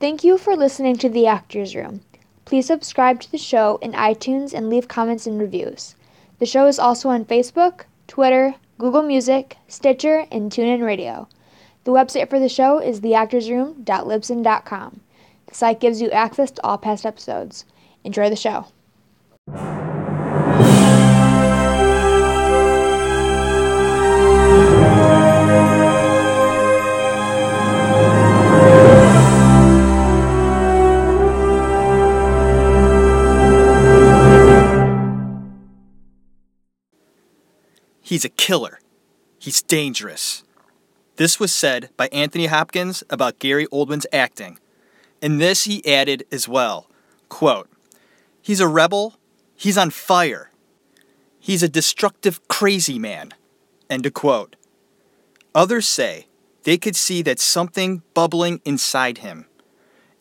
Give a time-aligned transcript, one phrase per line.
[0.00, 2.00] Thank you for listening to The Actors Room.
[2.46, 5.94] Please subscribe to the show in iTunes and leave comments and reviews.
[6.38, 11.28] The show is also on Facebook, Twitter, Google Music, Stitcher, and TuneIn Radio.
[11.84, 15.00] The website for the show is theactorsroom.libsyn.com.
[15.46, 17.66] The site gives you access to all past episodes.
[18.02, 18.68] Enjoy the show.
[38.10, 38.80] He's a killer.
[39.38, 40.42] He's dangerous.
[41.14, 44.58] This was said by Anthony Hopkins about Gary Oldman's acting.
[45.22, 46.90] And this he added as well.
[47.28, 47.68] Quote,
[48.42, 49.14] He's a rebel.
[49.54, 50.50] He's on fire.
[51.38, 53.32] He's a destructive, crazy man.
[53.88, 54.56] End of quote.
[55.54, 56.26] Others say
[56.64, 59.46] they could see that something bubbling inside him,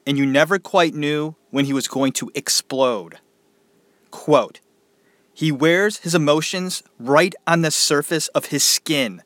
[0.06, 3.18] and you never quite knew when he was going to explode.
[4.12, 4.60] Quote,
[5.40, 9.24] he wears his emotions right on the surface of his skin,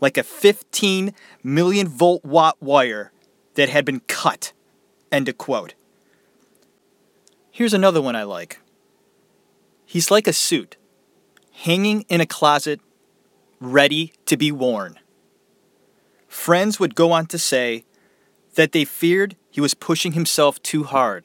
[0.00, 3.10] like a 15 million volt watt wire
[3.54, 4.52] that had been cut.
[5.10, 5.74] End of quote.
[7.50, 8.60] Here's another one I like.
[9.84, 10.76] He's like a suit,
[11.50, 12.78] hanging in a closet,
[13.58, 14.96] ready to be worn.
[16.28, 17.84] Friends would go on to say
[18.54, 21.24] that they feared he was pushing himself too hard.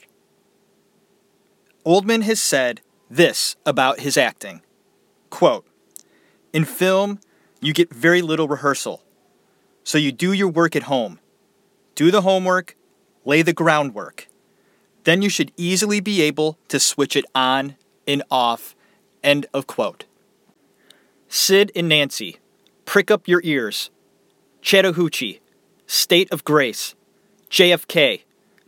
[1.86, 2.82] Oldman has said
[3.16, 4.62] this about his acting.
[5.30, 5.66] Quote
[6.52, 7.20] in film
[7.62, 9.04] you get very little rehearsal.
[9.84, 11.20] So you do your work at home.
[11.96, 12.76] Do the homework
[13.26, 14.28] lay the groundwork.
[15.04, 17.76] Then you should easily be able to switch it on
[18.08, 18.76] and off.
[19.24, 20.06] End of quote.
[21.28, 22.38] Sid and nancy
[22.86, 23.90] prick up your ears.
[24.62, 25.40] Chattahoochee
[25.88, 26.96] state of grace.
[27.50, 28.24] Jfk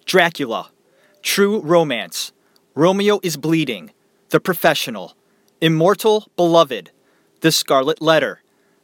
[0.05, 0.71] dracula
[1.21, 2.31] true romance.
[2.75, 3.91] Romeo is bleeding
[4.29, 5.15] the Professional,
[5.61, 6.91] Immortal Beloved,
[7.41, 8.41] The Scarlet Letter,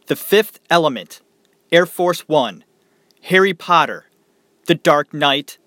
[0.07, 1.22] The Fifth Element,
[1.72, 2.63] Air Force One,
[3.24, 4.06] Harry Potter,
[4.68, 5.57] The Dark Knight,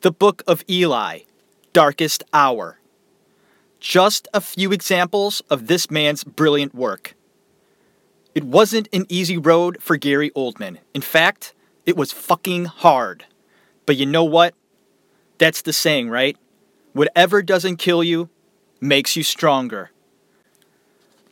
[0.00, 1.20] The Book of Eli,
[1.72, 2.80] Darkest Hour.
[3.80, 7.14] Just a few examples of this man's brilliant work.
[8.34, 10.78] It wasn't an easy road for Gary Oldman.
[10.94, 13.26] In fact, it was fucking hard.
[13.86, 14.54] But you know what?
[15.38, 16.36] That's the saying, right?
[16.92, 18.28] Whatever doesn't kill you
[18.80, 19.90] makes you stronger.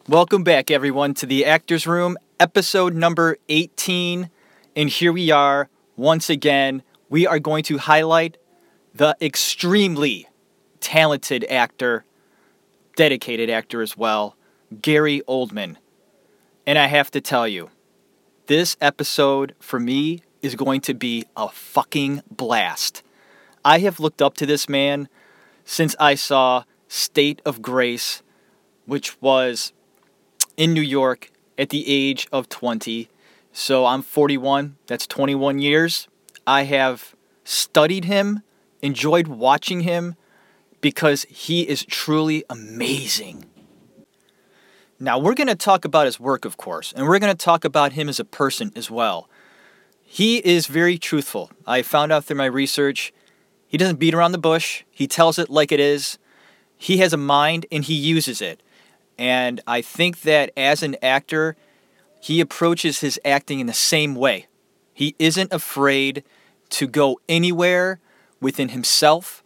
[0.08, 4.30] Welcome back, everyone, to the Actors Room, episode number 18.
[4.74, 6.82] And here we are once again.
[7.08, 8.36] We are going to highlight
[8.94, 10.28] the extremely
[10.80, 12.04] talented actor,
[12.96, 14.36] dedicated actor as well,
[14.82, 15.76] Gary Oldman.
[16.66, 17.70] And I have to tell you,
[18.46, 23.02] this episode for me is going to be a fucking blast.
[23.64, 25.08] I have looked up to this man
[25.64, 28.22] since I saw State of Grace,
[28.84, 29.72] which was
[30.56, 33.08] in New York at the age of 20.
[33.52, 36.08] So I'm 41, that's 21 years.
[36.46, 37.14] I have
[37.44, 38.42] studied him,
[38.82, 40.16] enjoyed watching him,
[40.80, 43.46] because he is truly amazing.
[44.98, 47.64] Now, we're going to talk about his work, of course, and we're going to talk
[47.64, 49.28] about him as a person as well.
[50.02, 51.50] He is very truthful.
[51.66, 53.12] I found out through my research.
[53.66, 56.18] He doesn't beat around the bush, he tells it like it is
[56.76, 58.62] he has a mind and he uses it.
[59.18, 61.56] And I think that as an actor,
[62.20, 64.46] he approaches his acting in the same way.
[64.92, 66.24] He isn't afraid
[66.70, 68.00] to go anywhere
[68.40, 69.42] within himself,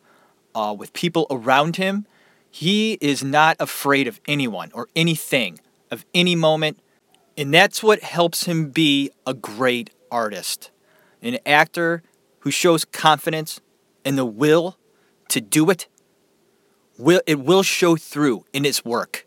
[0.55, 2.07] uh, with people around him.
[2.51, 6.79] He is not afraid of anyone or anything, of any moment.
[7.37, 10.71] And that's what helps him be a great artist.
[11.23, 12.03] An actor
[12.41, 13.61] who shows confidence
[14.05, 14.77] and the will
[15.29, 15.87] to do it
[17.00, 19.27] will it will show through in its work.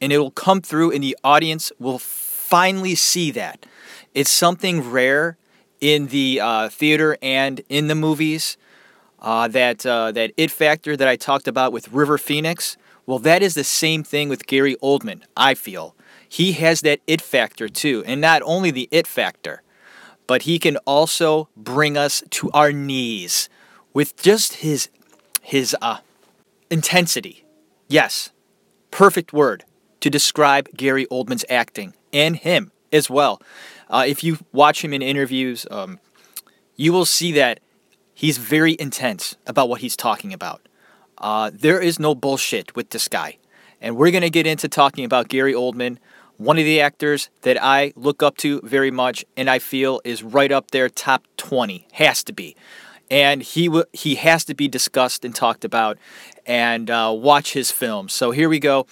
[0.00, 3.66] And it will come through and the audience will finally see that.
[4.14, 5.36] It's something rare
[5.80, 8.56] in the uh, theater and in the movies
[9.20, 12.76] uh, that uh, that it factor that I talked about with River Phoenix.
[13.06, 15.94] Well that is the same thing with Gary Oldman I feel.
[16.28, 19.62] He has that it factor too and not only the it factor
[20.26, 23.48] but he can also bring us to our knees
[23.94, 24.90] with just his
[25.40, 25.98] his uh
[26.70, 27.44] Intensity.
[27.88, 28.30] Yes,
[28.90, 29.64] perfect word
[30.00, 33.40] to describe Gary Oldman's acting and him as well.
[33.88, 35.98] Uh, if you watch him in interviews, um,
[36.76, 37.60] you will see that
[38.14, 40.68] he's very intense about what he's talking about.
[41.16, 43.38] Uh, there is no bullshit with this guy.
[43.80, 45.98] And we're going to get into talking about Gary Oldman,
[46.36, 50.22] one of the actors that I look up to very much and I feel is
[50.22, 51.86] right up there, top 20.
[51.92, 52.54] Has to be.
[53.10, 55.96] and he w- he has to be discussed and talked about,
[56.48, 58.12] and uh, watch his films.
[58.12, 58.86] So here we go,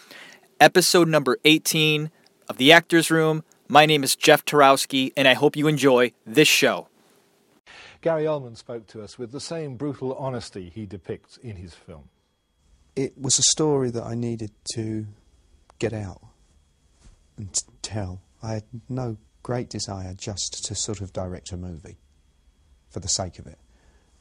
[0.60, 2.10] episode number 18
[2.48, 3.42] of the Actors Room.
[3.66, 6.88] My name is Jeff Tarowski, and I hope you enjoy this show.
[8.02, 12.10] Gary Oldman spoke to us with the same brutal honesty he depicts in his film.
[12.94, 15.06] It was a story that I needed to
[15.78, 16.20] get out
[17.36, 18.20] and t- tell.
[18.42, 21.96] I had no great desire just to sort of direct a movie
[22.88, 23.58] for the sake of it.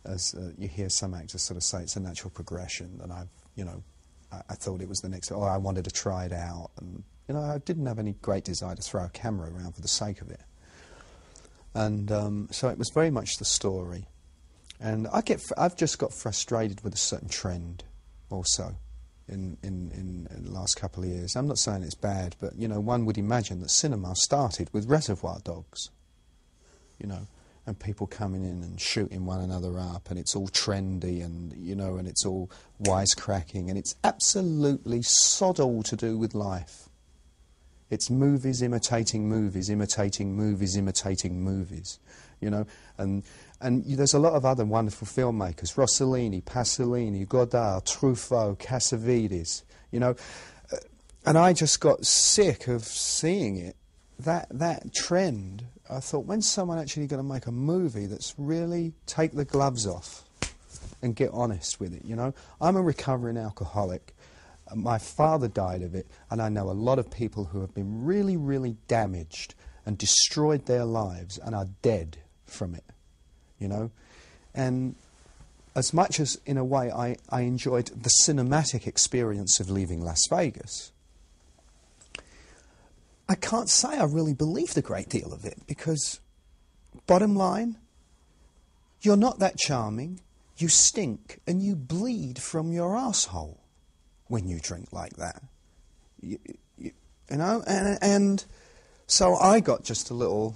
[0.06, 3.30] As uh, you hear some actors sort of say, it's a natural progression, and I've,
[3.56, 3.84] you know,
[4.32, 7.04] I, I thought it was the next, or I wanted to try it out, and
[7.28, 9.88] you know, I didn't have any great desire to throw a camera around for the
[9.88, 10.42] sake of it.
[11.74, 14.08] And um, so it was very much the story.
[14.80, 17.84] And I get, I've just got frustrated with a certain trend
[18.30, 18.76] also
[19.28, 21.36] in, in, in, in the last couple of years.
[21.36, 24.86] I'm not saying it's bad, but you know, one would imagine that cinema started with
[24.88, 25.90] Reservoir Dogs,
[27.00, 27.28] you know,
[27.68, 31.76] and people coming in and shooting one another up, and it's all trendy, and you
[31.76, 32.50] know, and it's all
[32.84, 36.90] wisecracking, and it's absolutely sod all to do with life.
[37.90, 42.00] It's movies imitating movies, imitating movies, imitating movies,
[42.40, 42.66] you know,
[42.98, 43.24] and
[43.62, 50.16] and there's a lot of other wonderful filmmakers: Rossellini, Pasolini, Godard, Truffaut, Cassavetes, you know,
[50.72, 50.78] Uh,
[51.26, 53.76] and I just got sick of seeing it.
[54.20, 55.66] That that trend.
[55.90, 59.86] I thought, when's someone actually going to make a movie that's really take the gloves
[59.86, 60.24] off
[61.02, 62.04] and get honest with it?
[62.04, 64.16] You know, I'm a recovering alcoholic.
[64.76, 68.04] My father died of it, and I know a lot of people who have been
[68.04, 69.54] really, really damaged
[69.86, 72.84] and destroyed their lives and are dead from it.
[73.60, 73.92] You know,
[74.54, 74.96] and
[75.76, 80.22] as much as, in a way, I, I enjoyed the cinematic experience of leaving Las
[80.30, 80.92] Vegas,
[83.28, 86.20] I can't say I really believed a great deal of it because,
[87.08, 87.78] bottom line,
[89.02, 90.20] you're not that charming,
[90.58, 93.60] you stink, and you bleed from your asshole
[94.28, 95.42] when you drink like that.
[96.22, 96.40] You,
[96.78, 96.92] you,
[97.30, 98.46] you know, and, and
[99.08, 100.56] so I got just a little.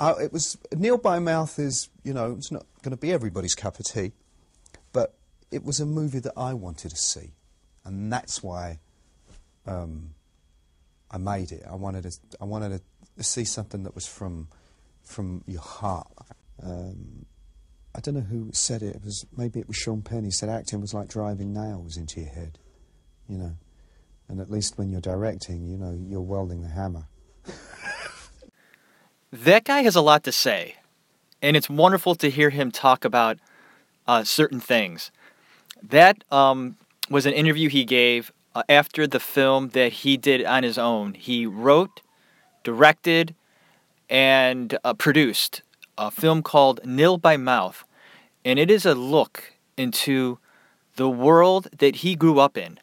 [0.00, 3.54] Uh, it was Nil by Mouth is you know it's not going to be everybody's
[3.54, 4.12] cup of tea,
[4.92, 5.14] but
[5.50, 7.32] it was a movie that I wanted to see,
[7.84, 8.80] and that's why
[9.66, 10.14] um,
[11.14, 11.62] I made it.
[11.70, 12.80] I wanted to I wanted
[13.16, 14.48] to see something that was from
[15.04, 16.08] from your heart.
[16.60, 17.26] Um,
[17.94, 18.96] I don't know who said it.
[18.96, 20.24] It was maybe it was Sean Penn.
[20.24, 22.58] He said acting was like driving nails into your head,
[23.28, 23.52] you know.
[24.28, 27.06] And at least when you're directing, you know, you're welding the hammer.
[29.30, 30.76] That guy has a lot to say,
[31.42, 33.38] and it's wonderful to hear him talk about
[34.06, 35.10] uh, certain things.
[35.82, 36.76] That um,
[37.10, 41.14] was an interview he gave uh, after the film that he did on his own.
[41.14, 42.00] He wrote,
[42.62, 43.34] directed,
[44.08, 45.62] and uh, produced
[45.96, 47.84] a film called Nil by Mouth,
[48.44, 50.38] and it is a look into
[50.96, 52.78] the world that he grew up in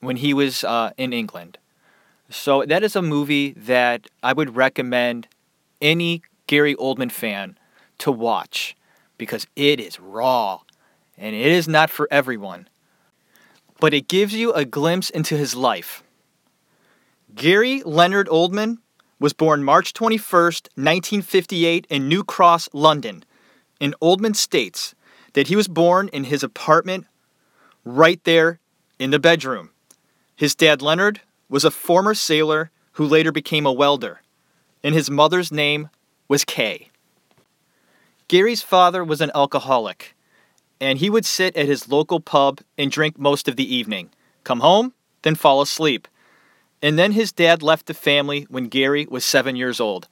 [0.00, 1.58] when he was uh, in England.
[2.30, 5.28] So that is a movie that I would recommend
[5.82, 7.58] any Gary Oldman fan
[7.98, 8.76] to watch
[9.18, 10.60] because it is raw
[11.18, 12.68] and it is not for everyone.
[13.80, 16.02] But it gives you a glimpse into his life.
[17.34, 18.78] Gary Leonard Oldman
[19.18, 23.24] was born March 21st, 1958 in New Cross, London.
[23.80, 24.94] And Oldman states
[25.32, 27.06] that he was born in his apartment
[27.84, 28.58] right there
[28.98, 29.70] in the bedroom.
[30.36, 34.22] His dad, Leonard, was a former sailor who later became a welder,
[34.82, 35.88] and his mother's name
[36.28, 36.88] was Kay.
[38.28, 40.14] Gary's father was an alcoholic,
[40.80, 44.10] and he would sit at his local pub and drink most of the evening,
[44.44, 46.08] come home, then fall asleep.
[46.82, 50.08] And then his dad left the family when Gary was seven years old.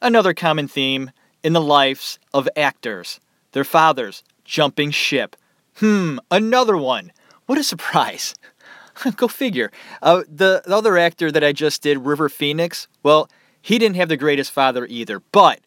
[0.00, 1.10] Another common theme
[1.42, 3.20] in the lives of actors
[3.52, 5.34] their fathers jumping ship.
[5.76, 7.10] Hmm, another one.
[7.46, 8.34] What a surprise.
[9.16, 9.70] Go figure.
[10.02, 13.30] Uh, the, the other actor that I just did, River Phoenix, well,
[13.62, 15.60] he didn't have the greatest father either, but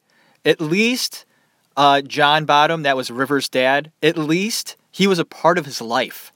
[0.46, 1.25] at least
[1.78, 5.82] uh, John Bottom, that was River's dad, at least he was a part of his
[5.82, 6.34] life.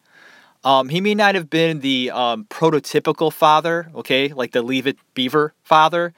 [0.63, 4.97] Um, he may not have been the um, prototypical father, okay, like the Leave It
[5.13, 6.13] Beaver father,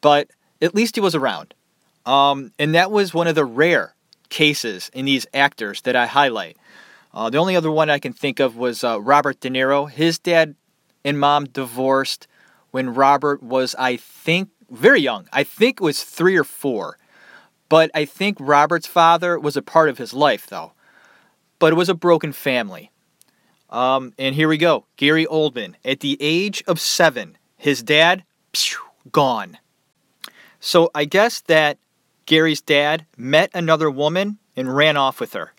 [0.00, 0.30] but
[0.60, 1.54] at least he was around.
[2.06, 3.94] Um, and that was one of the rare
[4.28, 6.56] cases in these actors that I highlight.
[7.12, 9.90] Uh, the only other one I can think of was uh, Robert De Niro.
[9.90, 10.54] His dad
[11.04, 12.26] and mom divorced
[12.70, 15.28] when Robert was, I think, very young.
[15.32, 16.98] I think it was three or four.
[17.72, 20.72] But I think Robert's father was a part of his life, though.
[21.58, 22.90] But it was a broken family.
[23.70, 25.76] Um, and here we go Gary Oldman.
[25.82, 28.78] At the age of seven, his dad, phew,
[29.10, 29.56] gone.
[30.60, 31.78] So I guess that
[32.26, 35.54] Gary's dad met another woman and ran off with her.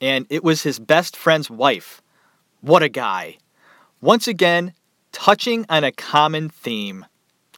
[0.00, 2.00] And it was his best friend's wife.
[2.60, 3.38] What a guy.
[4.00, 4.72] Once again,
[5.10, 7.06] touching on a common theme.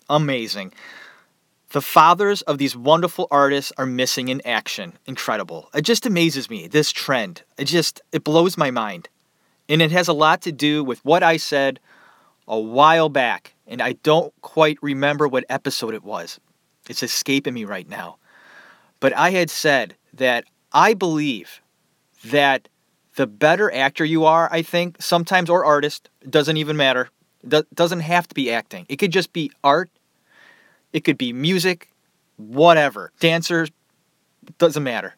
[0.08, 0.72] Amazing.
[1.73, 4.99] The fathers of these wonderful artists are missing in action.
[5.07, 5.71] Incredible.
[5.73, 7.45] It just amazes me, this trend.
[7.57, 9.09] It just, it blows my mind.
[9.71, 11.81] And it has a lot to do with what I said
[12.47, 13.55] a while back.
[13.67, 16.38] And I don't quite remember what episode it was.
[16.91, 18.19] It's escaping me right now.
[19.00, 21.62] But I had said that I believe
[22.26, 22.69] that
[23.17, 27.09] the better actor you are, I think, sometimes, or artist, doesn't even matter.
[27.49, 28.85] Do- doesn't have to be acting.
[28.91, 29.91] It could just be art
[30.92, 31.88] it could be music,
[32.37, 33.70] whatever, dancers,
[34.58, 35.16] doesn't matter.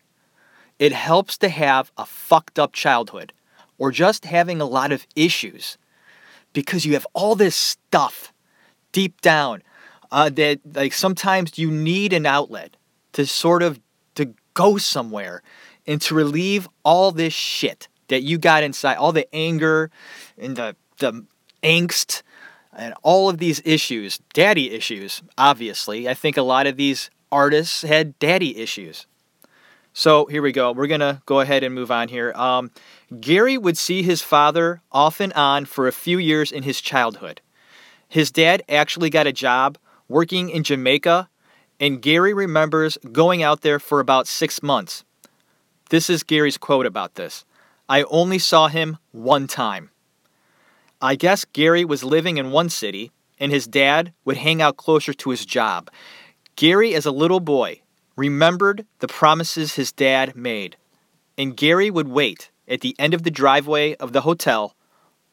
[0.79, 3.33] It helps to have a fucked up childhood
[3.79, 5.79] or just having a lot of issues
[6.53, 8.33] because you have all this stuff
[8.93, 9.63] deep down
[10.11, 12.77] uh, that like sometimes you need an outlet
[13.13, 13.81] to sort of
[14.15, 15.43] to go somewhere
[15.87, 19.91] and to relieve all this shit that you got inside all the anger
[20.39, 21.25] and the the
[21.63, 22.23] angst
[22.77, 26.09] and all of these issues, daddy issues, obviously.
[26.09, 29.07] I think a lot of these artists had daddy issues.
[29.93, 30.73] So here we go.
[30.73, 32.33] We're going to go ahead and move on here.
[32.35, 32.73] Um,
[33.21, 37.41] Gary would see his father off and on for a few years in his childhood.
[38.09, 39.79] His dad actually got a job
[40.09, 41.29] working in Jamaica,
[41.79, 45.05] and Gary remembers going out there for about six months.
[45.91, 47.45] This is Gary's quote about this
[47.89, 49.91] I only saw him one time.
[51.05, 55.13] I guess Gary was living in one city, and his dad would hang out closer
[55.13, 55.91] to his job.
[56.57, 57.83] Gary, as a little boy,
[58.17, 60.79] remembered the promises his dad made,
[61.37, 64.75] and Gary would wait at the end of the driveway of the hotel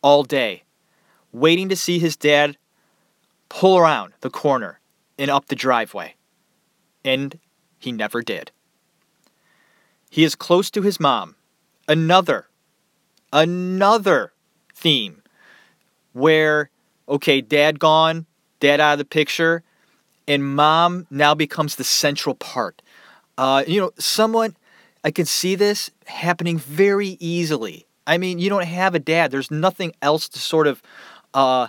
[0.01, 0.63] all day,
[1.31, 2.57] waiting to see his dad
[3.47, 4.81] pull around the corner
[5.17, 6.15] and up the driveway.
[7.05, 7.39] And
[7.79, 8.51] he never did.
[10.09, 11.37] He is close to his mom.
[11.87, 12.49] Another,
[13.31, 14.33] another
[14.75, 15.20] theme
[16.13, 16.69] where,
[17.07, 18.25] okay, dad gone,
[18.59, 19.63] dad out of the picture,
[20.27, 22.81] and mom now becomes the central part.
[23.37, 24.55] Uh, you know, someone,
[25.03, 27.87] I can see this happening very easily.
[28.05, 30.81] I mean, you don't have a dad, there's nothing else to sort of
[31.33, 31.67] uh,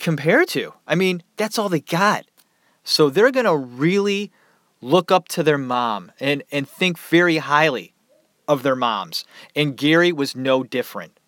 [0.00, 0.72] compare to.
[0.86, 2.24] I mean, that's all they got.
[2.84, 4.30] So they're going to really
[4.80, 7.94] look up to their mom and, and think very highly
[8.46, 9.24] of their moms.
[9.56, 11.18] And Gary was no different.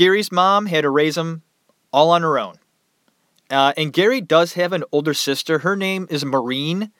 [0.00, 1.42] Gary's mom had to raise him
[1.92, 2.54] all on her own.
[3.50, 5.58] Uh, and Gary does have an older sister.
[5.58, 6.90] Her name is Maureen,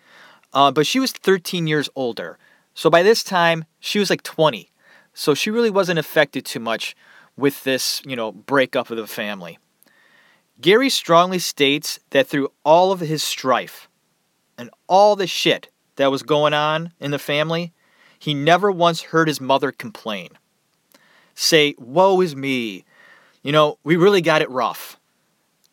[0.53, 2.39] uh, but she was 13 years older.
[2.75, 4.71] So by this time, she was like 20.
[5.15, 6.95] So she really wasn't affected too much
[7.39, 9.59] with this, you know, breakup of the family.
[10.61, 13.89] Gary strongly states that through all of his strife
[14.59, 17.73] and all the shit that was going on in the family,
[18.19, 20.37] he never once heard his mother complain
[21.41, 22.85] say, Woe is me.
[23.43, 24.99] You know, we really got it rough.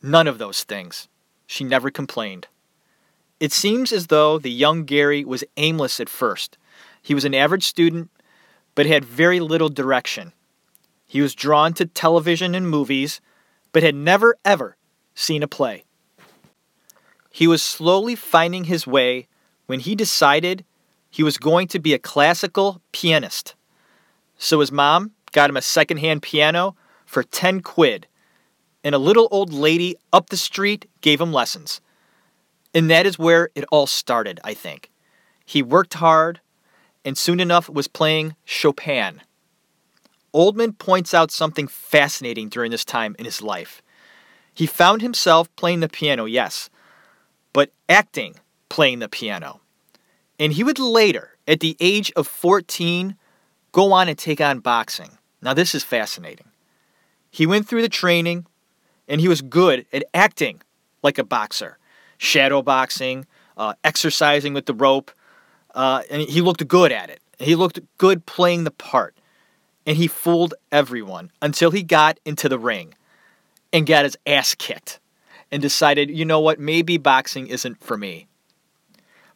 [0.02, 1.08] None of those things.
[1.46, 2.48] She never complained.
[3.40, 6.58] It seems as though the young Gary was aimless at first.
[7.02, 8.10] He was an average student,
[8.74, 10.34] but had very little direction.
[11.06, 13.22] He was drawn to television and movies,
[13.72, 14.76] but had never ever
[15.14, 15.84] seen a play.
[17.30, 19.28] He was slowly finding his way
[19.68, 20.66] when he decided
[21.10, 23.56] he was going to be a classical pianist.
[24.38, 26.76] So his mom got him a secondhand piano
[27.08, 28.06] for 10 quid,
[28.84, 31.82] and a little old lady up the street gave him lessons.
[32.76, 34.92] And that is where it all started, I think.
[35.44, 36.42] He worked hard
[37.08, 39.22] and soon enough was playing Chopin.
[40.34, 43.82] Oldman points out something fascinating during this time in his life.
[44.54, 46.70] He found himself playing the piano, yes,
[47.54, 48.36] but acting
[48.68, 49.62] playing the piano.
[50.38, 53.16] And he would later, at the age of 14,
[53.72, 55.18] go on and take on boxing.
[55.42, 56.48] Now, this is fascinating.
[57.30, 58.46] He went through the training
[59.08, 60.62] and he was good at acting
[61.04, 61.78] like a boxer,
[62.18, 65.12] shadow boxing, uh, exercising with the rope,
[65.76, 67.22] uh, and he looked good at it.
[67.40, 69.16] He looked good playing the part,
[69.86, 72.94] and he fooled everyone until he got into the ring
[73.72, 75.00] and got his ass kicked
[75.52, 78.28] and decided, you know what, maybe boxing isn't for me.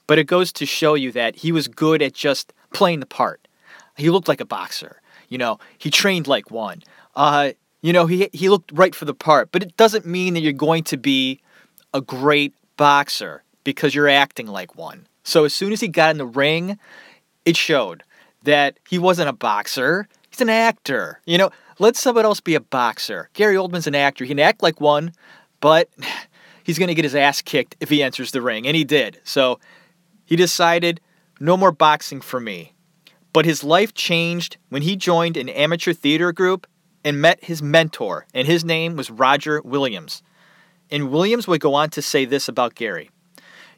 [0.07, 3.47] But it goes to show you that he was good at just playing the part.
[3.95, 5.01] He looked like a boxer.
[5.29, 6.81] You know, he trained like one.
[7.15, 10.41] Uh, you know, he he looked right for the part, but it doesn't mean that
[10.41, 11.41] you're going to be
[11.93, 15.07] a great boxer because you're acting like one.
[15.23, 16.79] So as soon as he got in the ring,
[17.45, 18.03] it showed
[18.43, 20.07] that he wasn't a boxer.
[20.29, 21.19] He's an actor.
[21.25, 23.29] You know, let someone else be a boxer.
[23.33, 24.23] Gary Oldman's an actor.
[24.23, 25.13] He can act like one,
[25.59, 25.89] but
[26.63, 29.19] he's going to get his ass kicked if he enters the ring, and he did.
[29.23, 29.59] So
[30.25, 31.01] he decided
[31.39, 32.73] no more boxing for me.
[33.33, 36.67] But his life changed when he joined an amateur theater group
[37.03, 40.23] and met his mentor, and his name was Roger Williams.
[40.89, 43.09] And Williams would go on to say this about Gary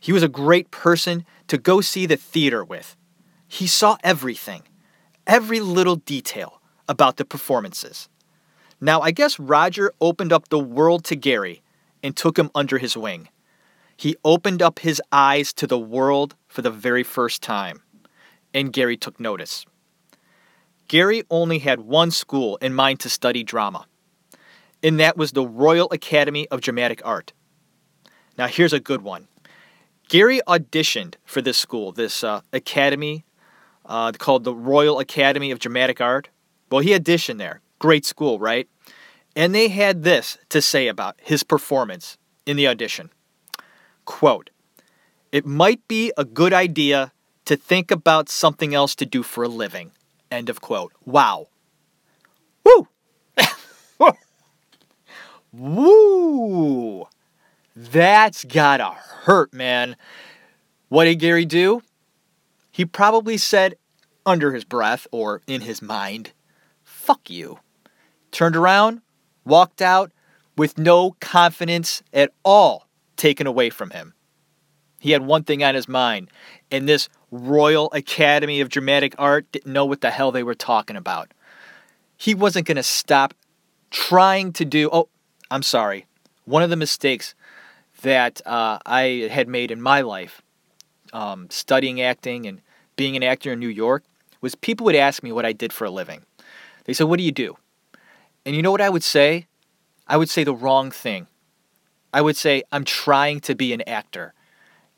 [0.03, 2.97] he was a great person to go see the theater with.
[3.47, 4.63] He saw everything,
[5.25, 8.09] every little detail about the performances.
[8.81, 11.61] Now, I guess Roger opened up the world to Gary
[12.03, 13.29] and took him under his wing.
[13.95, 17.81] He opened up his eyes to the world for the very first time,
[18.53, 19.65] and Gary took notice.
[20.93, 23.87] Gary only had one school in mind to study drama,
[24.83, 27.33] and that was the Royal Academy of Dramatic Art.
[28.37, 29.27] Now, here's a good one
[30.07, 33.25] Gary auditioned for this school, this uh, academy
[33.87, 36.29] uh, called the Royal Academy of Dramatic Art.
[36.69, 37.61] Well, he auditioned there.
[37.79, 38.69] Great school, right?
[39.35, 43.09] And they had this to say about his performance in the audition.
[44.05, 44.51] Quote,
[45.31, 47.13] it might be a good idea
[47.45, 49.91] to think about something else to do for a living.
[50.33, 50.93] End of quote.
[51.05, 51.49] Wow.
[52.65, 52.87] Woo!
[55.53, 57.07] Woo!
[57.75, 59.95] That's gotta hurt, man.
[60.89, 61.83] What did Gary do?
[62.71, 63.75] He probably said
[64.25, 66.31] under his breath or in his mind,
[66.83, 67.59] fuck you.
[68.31, 69.01] Turned around,
[69.45, 70.11] walked out
[70.57, 72.87] with no confidence at all
[73.17, 74.15] taken away from him.
[74.99, 76.31] He had one thing on his mind,
[76.71, 80.95] and this Royal Academy of Dramatic Art didn't know what the hell they were talking
[80.95, 81.31] about.
[82.15, 83.33] He wasn't going to stop
[83.89, 84.87] trying to do.
[84.93, 85.09] Oh,
[85.49, 86.05] I'm sorry.
[86.45, 87.33] One of the mistakes
[88.03, 90.43] that uh, I had made in my life,
[91.11, 92.61] um, studying acting and
[92.95, 94.03] being an actor in New York,
[94.41, 96.21] was people would ask me what I did for a living.
[96.85, 97.57] They said, What do you do?
[98.45, 99.47] And you know what I would say?
[100.07, 101.25] I would say the wrong thing.
[102.13, 104.35] I would say, I'm trying to be an actor.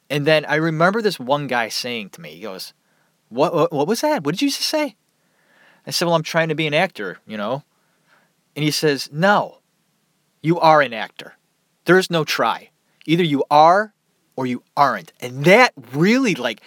[0.09, 2.73] And then I remember this one guy saying to me, he goes,
[3.29, 4.23] What, what, what was that?
[4.23, 4.95] What did you just say?
[5.87, 7.63] I said, Well, I'm trying to be an actor, you know?
[8.55, 9.59] And he says, No,
[10.41, 11.33] you are an actor.
[11.85, 12.69] There's no try.
[13.05, 13.93] Either you are
[14.35, 15.11] or you aren't.
[15.19, 16.61] And that really, like,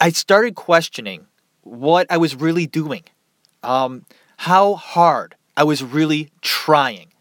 [0.00, 1.26] I started questioning
[1.62, 3.04] what I was really doing,
[3.62, 4.04] um,
[4.38, 7.12] how hard I was really trying.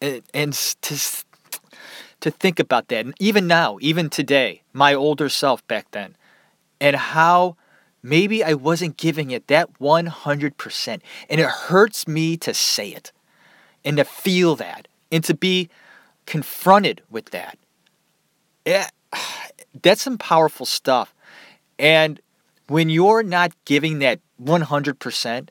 [0.00, 1.24] And, and to,
[2.20, 6.16] to think about that, and even now, even today, my older self back then,
[6.80, 7.56] and how
[8.02, 11.00] maybe I wasn't giving it that 100%.
[11.28, 13.12] And it hurts me to say it
[13.84, 15.68] and to feel that and to be
[16.26, 17.58] confronted with that.
[18.64, 18.88] Yeah,
[19.82, 21.14] that's some powerful stuff.
[21.78, 22.20] And
[22.68, 25.48] when you're not giving that 100%,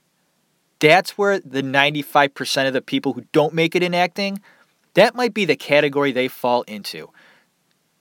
[0.80, 4.40] that's where the 95% of the people who don't make it in acting,
[4.98, 7.12] that might be the category they fall into.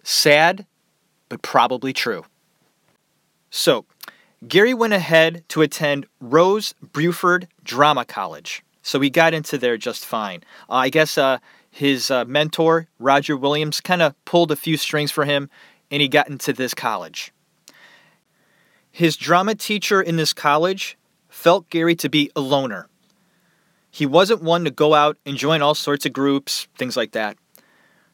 [0.03, 0.65] Sad,
[1.29, 2.25] but probably true.
[3.51, 3.85] So,
[4.49, 8.63] Gary went ahead to attend Rose Bruford Drama College.
[8.81, 10.43] So he got into there just fine.
[10.71, 11.37] Uh, I guess uh,
[11.71, 15.51] his uh, mentor, Roger Williams, kind of pulled a few strings for him
[15.91, 17.31] and he got into this college.
[18.91, 20.97] His drama teacher in this college
[21.29, 22.89] felt Gary to be a loner.
[23.97, 27.39] He wasn't one to go out and join all sorts of groups, things like that.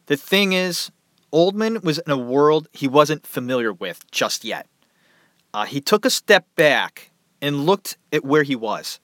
[0.06, 0.92] The thing is,
[1.32, 4.68] Oldman was in a world he wasn't familiar with just yet.
[5.52, 9.00] Uh, he took a step back and looked at where he was.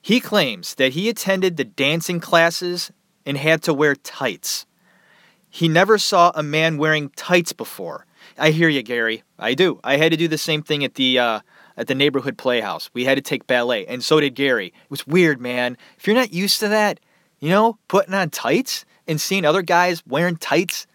[0.00, 2.92] He claims that he attended the dancing classes
[3.26, 4.64] and had to wear tights.
[5.50, 8.06] He never saw a man wearing tights before.
[8.38, 9.24] I hear you, Gary.
[9.40, 9.80] I do.
[9.82, 11.40] I had to do the same thing at the uh,
[11.78, 12.90] at the neighborhood playhouse.
[12.92, 14.66] We had to take ballet, and so did Gary.
[14.66, 15.78] It was weird, man.
[15.96, 17.00] If you're not used to that,
[17.38, 20.86] you know, putting on tights and seeing other guys wearing tights,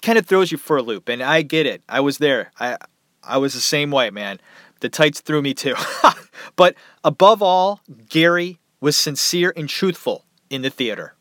[0.00, 1.08] kind of throws you for a loop.
[1.08, 1.82] And I get it.
[1.88, 2.50] I was there.
[2.58, 2.78] I
[3.22, 4.40] I was the same way, man.
[4.80, 5.76] The tights threw me too.
[6.56, 6.74] but
[7.04, 11.14] above all, Gary was sincere and truthful in the theater.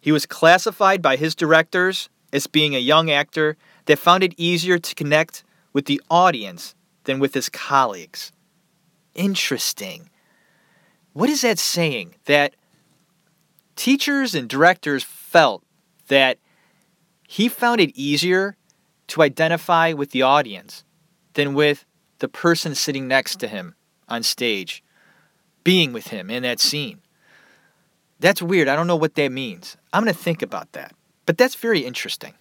[0.00, 4.78] He was classified by his directors as being a young actor that found it easier
[4.78, 8.32] to connect with the audience than with his colleagues.
[9.14, 10.10] Interesting.
[11.12, 12.16] What is that saying?
[12.24, 12.54] That
[13.76, 15.62] teachers and directors felt
[16.08, 16.38] that
[17.28, 18.56] he found it easier
[19.08, 20.84] to identify with the audience
[21.34, 21.84] than with
[22.18, 23.74] the person sitting next to him
[24.08, 24.82] on stage,
[25.62, 27.00] being with him in that scene.
[28.20, 28.68] That's weird.
[28.68, 29.76] I don't know what that means.
[29.92, 30.94] I'm going to think about that.
[31.26, 32.34] But that's very interesting.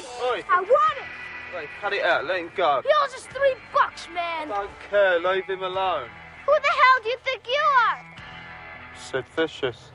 [0.00, 0.42] said Oi.
[0.50, 1.04] I want it.
[1.52, 2.24] Hey, cut it out.
[2.24, 2.82] Let him go.
[2.82, 4.50] He owes us three bucks, man.
[4.50, 5.20] I don't care.
[5.20, 6.08] Leave him alone.
[6.46, 8.04] Who the hell do you think you are?
[8.96, 9.90] Sid Vicious.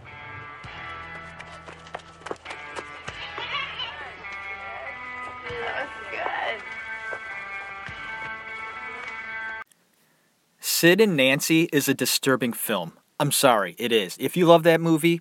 [10.61, 12.93] Sid and Nancy is a disturbing film.
[13.19, 14.15] I'm sorry, it is.
[14.17, 15.19] If you love that movie,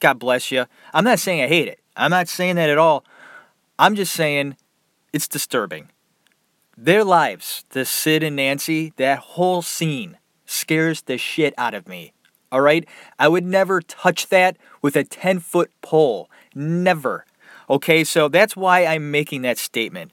[0.00, 0.66] God bless you.
[0.92, 1.78] I'm not saying I hate it.
[1.96, 3.04] I'm not saying that at all.
[3.80, 4.58] I'm just saying
[5.10, 5.88] it's disturbing.
[6.76, 12.12] Their lives, the Sid and Nancy, that whole scene scares the shit out of me.
[12.52, 12.86] All right?
[13.18, 16.28] I would never touch that with a 10 foot pole.
[16.54, 17.24] Never.
[17.70, 20.12] Okay, so that's why I'm making that statement.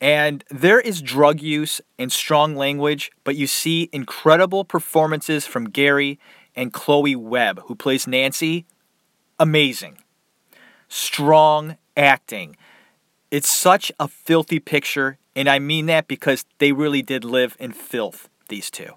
[0.00, 6.18] And there is drug use and strong language, but you see incredible performances from Gary
[6.56, 8.66] and Chloe Webb, who plays Nancy.
[9.38, 9.98] Amazing.
[10.88, 12.56] Strong acting.
[13.30, 17.72] It's such a filthy picture, and I mean that because they really did live in
[17.72, 18.94] filth, these two.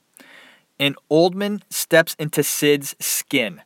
[0.79, 3.61] And Oldman steps into Sid's skin.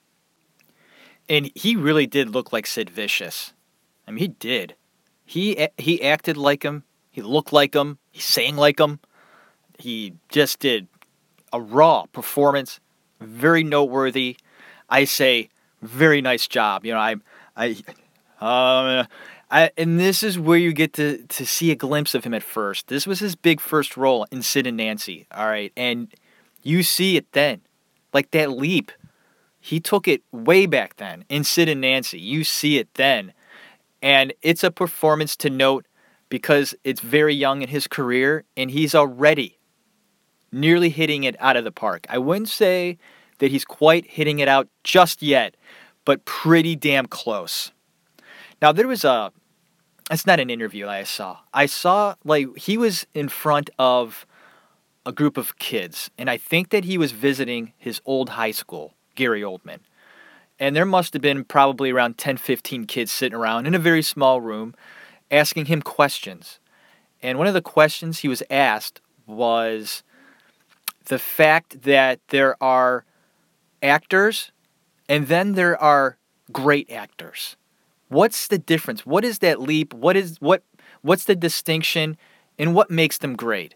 [1.30, 3.54] And he really did look like Sid Vicious.
[4.08, 4.76] I mean, he did.
[5.26, 6.84] He he acted like him.
[7.12, 7.99] He looked like him.
[8.12, 8.99] He sang like him.
[9.80, 10.88] He just did
[11.52, 12.80] a raw performance,
[13.21, 14.38] very noteworthy.
[14.89, 15.49] I say,
[15.82, 16.86] very nice job.
[16.86, 17.15] You know, I,
[17.56, 17.69] I,
[18.41, 19.08] um,
[19.51, 22.43] I, and this is where you get to to see a glimpse of him at
[22.43, 22.88] first.
[22.88, 25.27] This was his big first role in Sid and Nancy.
[25.32, 26.13] All right, and
[26.63, 27.62] you see it then,
[28.13, 28.91] like that leap.
[29.60, 32.19] He took it way back then in Sid and Nancy.
[32.19, 33.34] You see it then.
[34.01, 35.86] And it's a performance to note
[36.27, 39.58] because it's very young in his career and he's already
[40.51, 42.06] nearly hitting it out of the park.
[42.10, 42.97] I wouldn't say
[43.39, 45.56] that he's quite hitting it out just yet,
[46.06, 47.71] but pretty damn close.
[48.63, 49.34] Now, there was a,
[50.10, 51.39] it's not an interview I saw.
[51.54, 54.26] I saw, like, he was in front of
[55.06, 58.93] a group of kids, and I think that he was visiting his old high school,
[59.15, 59.80] Gary Oldman.
[60.60, 64.02] And there must have been probably around 10, 15 kids sitting around in a very
[64.02, 64.76] small room
[65.30, 66.62] asking him questions.
[67.21, 70.04] And one of the questions he was asked was
[71.04, 73.04] the fact that there are
[73.82, 74.54] actors
[75.10, 76.17] and then there are
[76.54, 77.58] great actors.
[78.13, 79.08] What's the difference?
[79.08, 79.91] What is that leap?
[79.91, 80.62] What is what
[81.02, 82.15] what's the distinction
[82.60, 83.73] and what makes them great?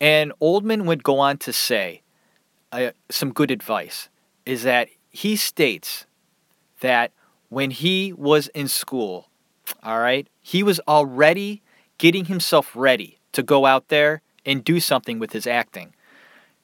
[0.00, 2.02] And Oldman would go on to say
[2.70, 4.08] uh, some good advice
[4.46, 6.06] is that he states
[6.80, 7.10] that
[7.48, 9.28] when he was in school,
[9.82, 11.60] all right, he was already
[11.98, 15.92] getting himself ready to go out there and do something with his acting.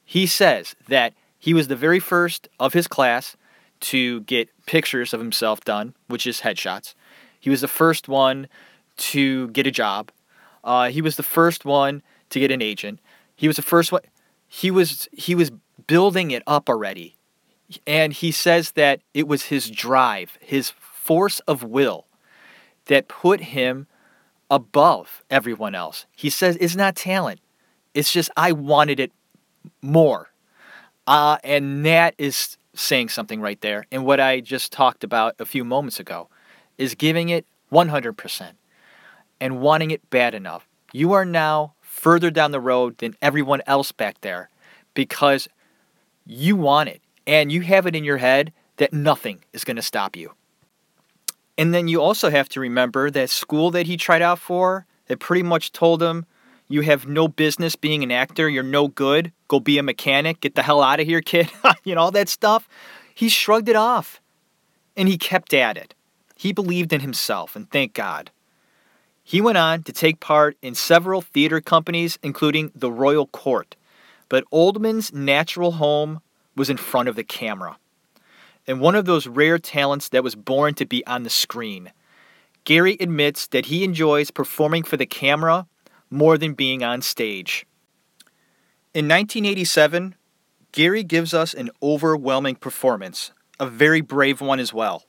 [0.04, 3.36] He says that he was the very first of his class
[3.84, 6.94] to get pictures of himself done, which is headshots.
[7.38, 8.48] He was the first one
[8.96, 10.10] to get a job.
[10.62, 13.00] Uh, he was the first one to get an agent.
[13.36, 14.02] He was the first one.
[14.48, 15.50] He was he was
[15.86, 17.16] building it up already,
[17.86, 22.06] and he says that it was his drive, his force of will,
[22.86, 23.86] that put him
[24.50, 26.06] above everyone else.
[26.16, 27.40] He says it's not talent.
[27.92, 29.12] It's just I wanted it
[29.82, 30.30] more.
[31.06, 33.86] Uh, and that is saying something right there.
[33.90, 36.28] And what I just talked about a few moments ago
[36.78, 38.52] is giving it 100%
[39.40, 40.66] and wanting it bad enough.
[40.92, 44.50] You are now further down the road than everyone else back there
[44.94, 45.48] because
[46.26, 49.82] you want it and you have it in your head that nothing is going to
[49.82, 50.32] stop you.
[51.56, 55.20] And then you also have to remember that school that he tried out for that
[55.20, 56.26] pretty much told him,
[56.68, 60.54] you have no business being an actor, you're no good, go be a mechanic, get
[60.54, 61.50] the hell out of here, kid,
[61.84, 62.68] you know, all that stuff.
[63.14, 64.20] He shrugged it off
[64.96, 65.94] and he kept at it.
[66.36, 68.30] He believed in himself, and thank God.
[69.22, 73.76] He went on to take part in several theater companies, including the Royal Court,
[74.28, 76.20] but Oldman's natural home
[76.56, 77.78] was in front of the camera
[78.66, 81.92] and one of those rare talents that was born to be on the screen.
[82.64, 85.66] Gary admits that he enjoys performing for the camera
[86.14, 87.66] more than being on stage.
[88.94, 90.14] In 1987,
[90.72, 95.04] Gary gives us an overwhelming performance, a very brave one as well.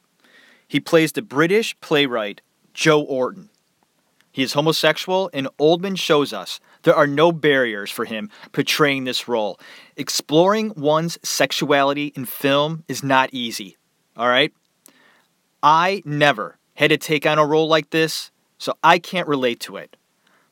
[0.67, 2.41] He plays the British playwright
[2.73, 3.49] Joe Orton.
[4.31, 9.27] He is homosexual, and Oldman shows us there are no barriers for him portraying this
[9.27, 9.59] role.
[9.95, 13.77] Exploring one's sexuality in film is not easy,
[14.17, 14.51] all right?
[15.63, 19.77] I never had to take on a role like this, so I can't relate to
[19.77, 19.95] it.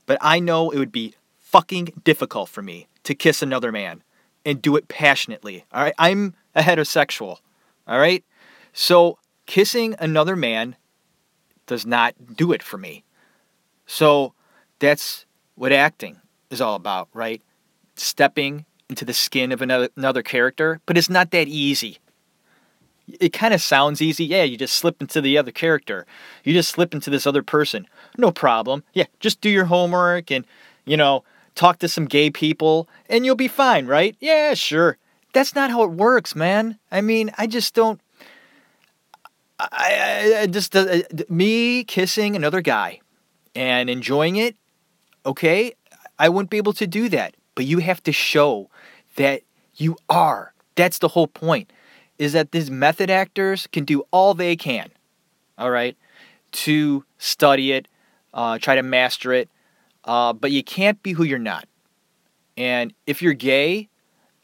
[0.06, 4.04] But I know it would be fucking difficult for me to kiss another man
[4.46, 5.94] and do it passionately, all right?
[5.98, 7.38] I'm a heterosexual,
[7.88, 8.24] all right?
[8.74, 10.76] So kissing another man
[11.68, 13.04] does not do it for me.
[13.86, 14.34] So
[14.80, 17.42] that's what acting is all about, right?
[17.96, 22.00] Stepping into the skin of another, another character, but it's not that easy.
[23.08, 24.26] It kind of sounds easy.
[24.26, 26.06] Yeah, you just slip into the other character.
[26.44, 27.88] You just slip into this other person.
[28.18, 28.84] No problem.
[28.94, 30.46] Yeah, just do your homework and,
[30.86, 31.24] you know,
[31.56, 34.16] talk to some gay people and you'll be fine, right?
[34.20, 34.98] Yeah, sure.
[35.34, 36.78] That's not how it works, man.
[36.92, 38.00] I mean, I just don't.
[39.60, 43.00] I, I, I just uh, me kissing another guy
[43.56, 44.56] and enjoying it.
[45.26, 45.74] Okay,
[46.20, 47.36] I wouldn't be able to do that.
[47.56, 48.70] But you have to show
[49.16, 49.42] that
[49.76, 50.54] you are.
[50.76, 51.72] That's the whole point.
[52.24, 54.90] Is that these method actors can do all they can,
[55.58, 55.98] all right,
[56.54, 57.90] to study it,
[58.34, 59.50] uh, try to master it,
[60.06, 61.68] uh, but you can't be who you're not.
[62.56, 63.90] And if you're gay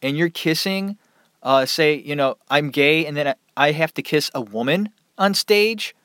[0.02, 0.98] and you're kissing,
[1.42, 5.34] uh, say, you know, I'm gay and then I, have to kiss a woman on
[5.34, 5.96] stage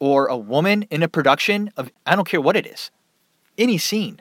[0.00, 2.90] or a woman in a production of, I don't care what it is,
[3.56, 4.20] any scene.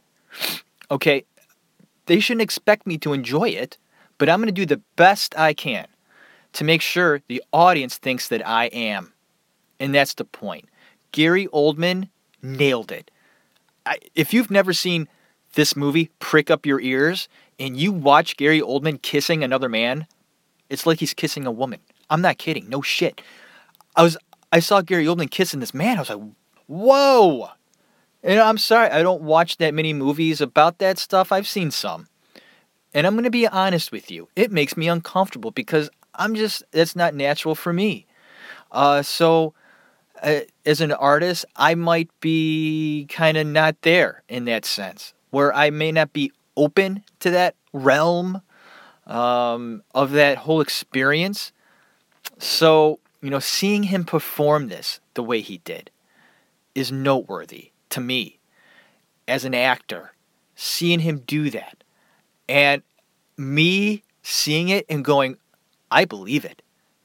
[0.92, 1.26] Okay,
[2.06, 3.80] they shouldn't expect me to enjoy it,
[4.20, 5.88] but I'm going to do the best I can
[6.54, 9.14] to make sure the audience thinks that I am.
[9.80, 10.66] And that's the point.
[11.12, 12.10] Gary Oldman
[12.42, 13.12] nailed it.
[13.86, 15.08] I, if you've never seen
[15.54, 17.28] this movie, Prick Up Your Ears,
[17.60, 20.08] and you watch Gary Oldman kissing another man,
[20.70, 21.80] it's like he's kissing a woman.
[22.10, 22.70] I'm not kidding.
[22.70, 23.22] No shit.
[23.96, 24.18] I was
[24.52, 25.98] I saw Gary Oldman kissing this man.
[25.98, 26.22] I was like,
[26.68, 27.50] whoa.
[28.24, 31.32] And I'm sorry, I don't watch that many movies about that stuff.
[31.32, 32.08] I've seen some.
[32.94, 34.28] And I'm going to be honest with you.
[34.36, 35.90] It makes me uncomfortable because
[36.21, 38.05] I'm just, that's not natural for me.
[38.71, 39.53] Uh, so,
[40.21, 45.53] uh, as an artist, I might be kind of not there in that sense, where
[45.53, 48.41] I may not be open to that realm
[49.07, 51.51] um, of that whole experience.
[52.38, 55.89] So, you know, seeing him perform this the way he did
[56.75, 58.39] is noteworthy to me
[59.27, 60.13] as an actor.
[60.55, 61.84] Seeing him do that
[62.47, 62.84] and
[63.38, 65.38] me seeing it and going,
[65.91, 66.62] I believe it.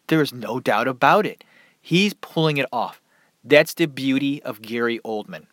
[0.06, 1.44] There is no doubt about it.
[1.80, 3.02] He's pulling it off.
[3.44, 5.46] That's the beauty of Gary Oldman.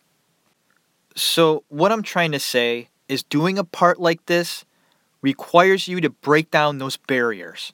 [1.16, 4.66] So, what I'm trying to say is doing a part like this
[5.22, 7.74] requires you to break down those barriers.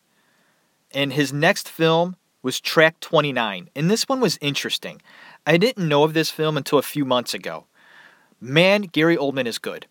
[0.92, 5.02] And his next film was Track 29, and this one was interesting.
[5.46, 7.66] I didn't know of this film until a few months ago.
[8.42, 9.88] Man, Gary Oldman is good.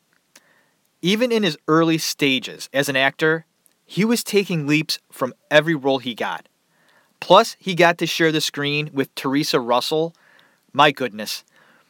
[1.01, 3.47] Even in his early stages as an actor,
[3.91, 6.47] he was taking leaps from every role he got.
[7.21, 10.15] Plus, he got to share the screen with Theresa Russell.
[10.75, 11.43] My goodness.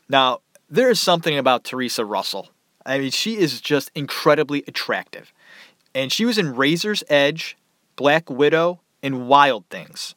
[0.09, 0.39] Now,
[0.71, 2.51] there is something about Theresa Russell.
[2.87, 5.33] I mean, she is just incredibly attractive.
[5.93, 7.57] And she was in Razor's Edge,
[7.97, 10.15] Black Widow, and Wild Things.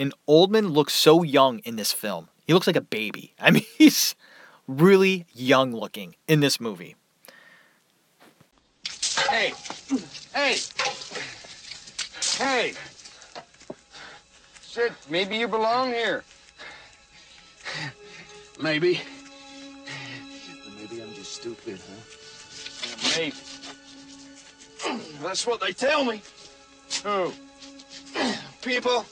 [0.00, 2.30] And Oldman looks so young in this film.
[2.48, 3.32] He looks like a baby.
[3.40, 4.16] I mean, he's
[4.66, 6.96] really young looking in this movie.
[9.32, 9.54] Hey,
[10.34, 10.56] hey,
[12.36, 12.74] hey.
[14.62, 16.22] Shit, maybe you belong here.
[18.60, 19.00] Maybe.
[20.66, 22.02] Or maybe I'm just stupid, huh?
[22.90, 23.36] Yeah, maybe.
[25.22, 26.20] That's what they tell me.
[27.02, 27.32] Who?
[28.60, 29.06] People.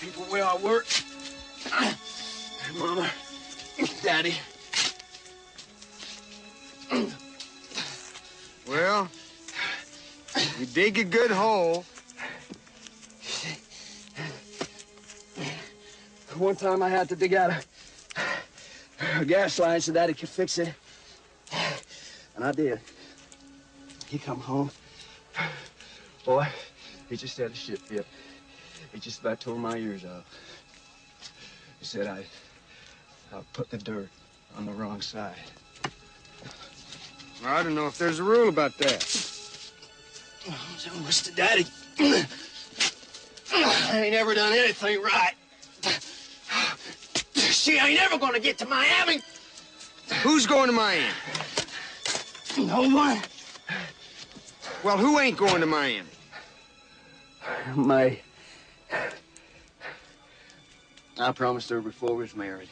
[0.00, 0.88] People where I work.
[2.76, 3.08] Mama.
[4.02, 4.34] Daddy.
[8.68, 9.08] Well,
[10.58, 11.86] you dig a good hole.
[16.36, 17.62] One time I had to dig out a,
[19.20, 20.74] a gas line so that Daddy could fix it.
[22.36, 22.78] And I did.
[24.06, 24.70] He come home.
[26.26, 26.46] Boy,
[27.08, 28.06] he just had a shit fit.
[28.92, 30.24] He just about tore my ears off.
[31.78, 32.26] He said I,
[33.34, 34.10] I put the dirt
[34.58, 35.36] on the wrong side.
[37.44, 39.02] I don't know if there's a rule about that.
[39.02, 41.34] So, Mr.
[41.34, 41.66] Daddy,
[43.52, 45.34] I ain't ever done anything right.
[47.34, 49.20] She ain't ever gonna get to Miami.
[50.22, 51.06] Who's going to Miami?
[52.58, 53.20] No one.
[54.82, 56.08] Well, who ain't going to Miami?
[57.74, 58.18] My.
[61.20, 62.68] I promised her before we was married.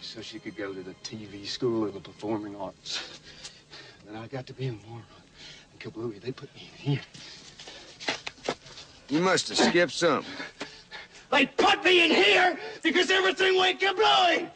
[0.00, 3.20] So she could go to the TV school of the performing arts.
[4.06, 5.02] Then I got to be a moron.
[5.72, 7.00] And kablooey, they put me in here.
[9.08, 10.32] You must have skipped something.
[11.32, 14.50] They put me in here because everything went kablooey!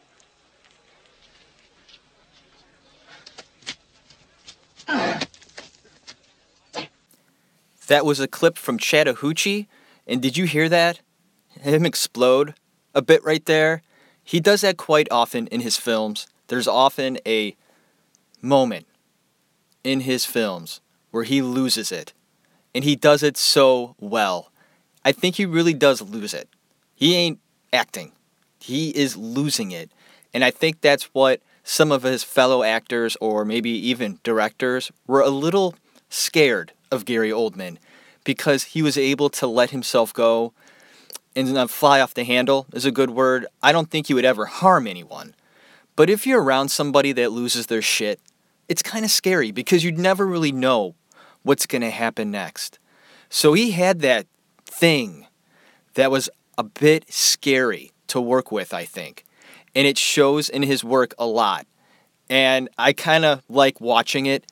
[7.89, 9.67] That was a clip from Chattahoochee,
[10.07, 11.01] and did you hear that?
[11.61, 12.55] Him explode
[12.95, 13.83] a bit right there.
[14.23, 16.29] He does that quite often in his films.
[16.47, 17.57] There's often a
[18.41, 18.87] moment
[19.85, 22.13] in his films where he loses it
[22.75, 24.51] and he does it so well.
[25.05, 26.49] I think he really does lose it.
[26.95, 27.41] He ain't
[27.73, 28.13] acting,
[28.59, 29.91] he is losing it.
[30.33, 35.21] And I think that's what some of his fellow actors or maybe even directors were
[35.21, 35.75] a little
[36.09, 37.79] scared of Gary Oldman
[38.25, 40.53] because he was able to let himself go
[41.35, 43.47] and fly off the handle is a good word.
[43.63, 45.35] I don't think he would ever harm anyone.
[45.97, 48.21] But if you're around somebody that loses their shit,
[48.71, 50.95] it's kind of scary because you'd never really know
[51.43, 52.79] what's going to happen next.
[53.29, 54.29] So he had that
[54.65, 55.27] thing
[55.95, 59.25] that was a bit scary to work with, I think.
[59.75, 61.67] And it shows in his work a lot.
[62.29, 64.45] And I kind of like watching it.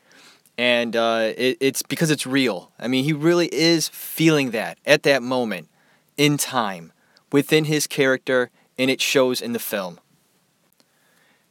[0.59, 2.73] And uh, it, it's because it's real.
[2.77, 5.69] I mean, he really is feeling that at that moment
[6.17, 6.91] in time
[7.31, 10.01] within his character, and it shows in the film.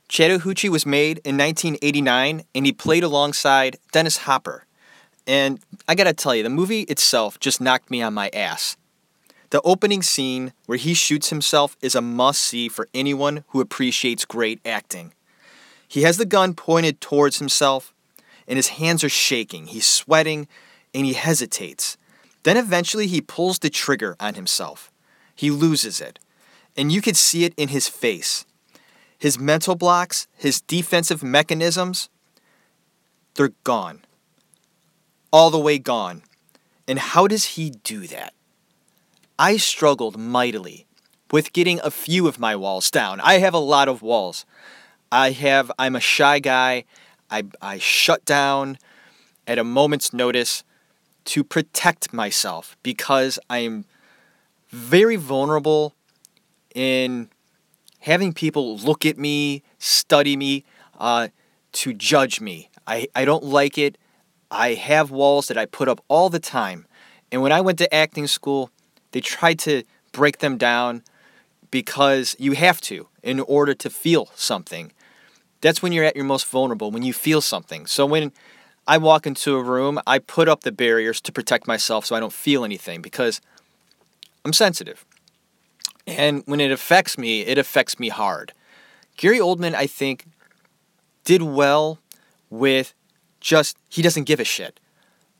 [0.09, 4.65] Chattahoochee was made in 1989, and he played alongside Dennis Hopper.
[5.25, 8.77] And I gotta tell you, the movie itself just knocked me on my ass.
[9.49, 14.25] The opening scene where he shoots himself is a must see for anyone who appreciates
[14.25, 15.13] great acting.
[15.87, 17.93] He has the gun pointed towards himself,
[18.47, 19.67] and his hands are shaking.
[19.67, 20.47] He's sweating,
[20.93, 21.97] and he hesitates.
[22.43, 24.91] Then eventually he pulls the trigger on himself.
[25.35, 26.19] He loses it,
[26.77, 28.45] and you could see it in his face.
[29.17, 32.09] His mental blocks, his defensive mechanisms,
[33.35, 34.01] they're gone.
[35.31, 36.23] All the way gone.
[36.87, 38.33] And how does he do that?
[39.39, 40.87] I struggled mightily
[41.31, 43.19] with getting a few of my walls down.
[43.21, 44.45] I have a lot of walls.
[45.11, 46.85] I have I'm a shy guy.
[47.29, 48.77] I I shut down
[49.45, 50.63] at a moment's notice
[51.25, 53.85] to protect myself because I am
[54.69, 55.93] very vulnerable
[56.73, 57.29] in
[58.07, 60.63] having people look at me, study me,
[60.97, 61.27] uh,
[61.73, 62.69] to judge me.
[62.87, 63.97] I, I don't like it.
[64.49, 66.85] I have walls that I put up all the time.
[67.31, 68.71] And when I went to acting school,
[69.11, 71.03] they tried to break them down
[71.69, 74.93] because you have to in order to feel something.
[75.59, 77.85] That's when you're at your most vulnerable, when you feel something.
[77.87, 78.31] So when
[78.87, 82.21] I walk into a room, I put up the barriers to protect myself so I
[82.21, 83.41] don't feel anything because
[84.45, 85.05] I'm sensitive.
[86.07, 88.53] And when it affects me, it affects me hard.
[89.17, 90.25] Gary Oldman, I think,
[91.25, 91.99] did well
[92.49, 92.93] with
[93.41, 94.79] just, he doesn't give a shit.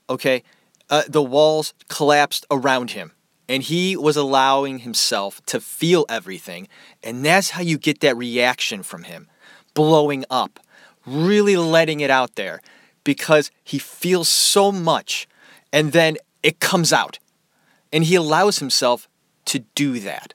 [0.09, 0.43] Okay?
[0.89, 3.13] Uh, the walls collapsed around him
[3.47, 6.67] and he was allowing himself to feel everything.
[7.01, 9.29] And that's how you get that reaction from him
[9.73, 10.59] blowing up,
[11.05, 12.61] really letting it out there
[13.03, 15.27] because he feels so much
[15.71, 17.19] and then it comes out.
[17.93, 19.07] And he allows himself
[19.45, 20.33] to do that.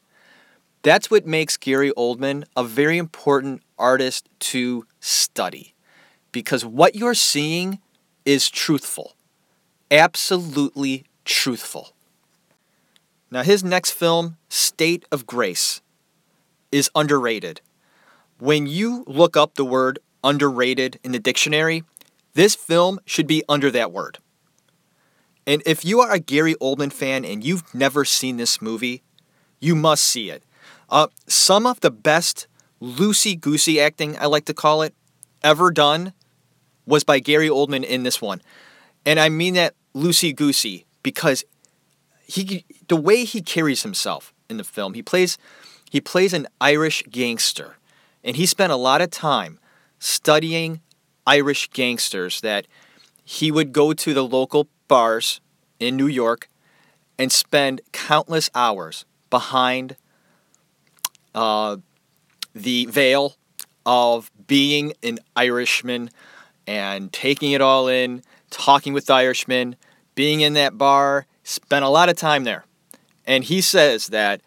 [0.83, 5.75] That's what makes Gary Oldman a very important artist to study
[6.33, 7.79] because what you're seeing
[8.25, 9.14] is truthful.
[9.90, 11.92] Absolutely truthful.
[13.31, 15.81] Now, his next film, State of Grace,
[16.71, 17.61] is underrated.
[18.38, 21.85] When you look up the word underrated in the dictionary,
[22.35, 24.18] this film should be under that word.
[25.47, 29.03] And if you are a Gary Oldman fan and you've never seen this movie,
[29.61, 30.42] you must see it.
[30.92, 32.46] Uh, some of the best
[32.78, 34.94] loosey goosey acting, I like to call it,
[35.42, 36.12] ever done
[36.85, 38.42] was by Gary Oldman in this one.
[39.07, 41.44] And I mean that loosey goosey because
[42.26, 45.38] he the way he carries himself in the film, he plays
[45.90, 47.78] he plays an Irish gangster.
[48.22, 49.59] And he spent a lot of time
[49.98, 50.83] studying
[51.26, 52.66] Irish gangsters that
[53.24, 55.40] he would go to the local bars
[55.81, 56.50] in New York
[57.18, 59.96] and spend countless hours behind
[61.35, 61.77] uh,
[62.55, 63.37] the veil
[63.85, 66.11] of being an Irishman
[66.66, 69.77] and taking it all in, talking with Irishmen,
[70.14, 72.64] being in that bar, spent a lot of time there.
[73.27, 74.40] And he says that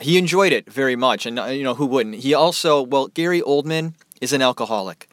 [0.00, 1.26] he enjoyed it very much.
[1.26, 2.16] And, uh, you know, who wouldn't?
[2.16, 5.08] He also, well, Gary Oldman is an alcoholic.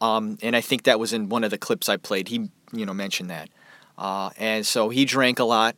[0.00, 2.28] Um, and I think that was in one of the clips I played.
[2.28, 3.48] He, you know, mentioned that.
[3.96, 5.76] Uh, and so he drank a lot,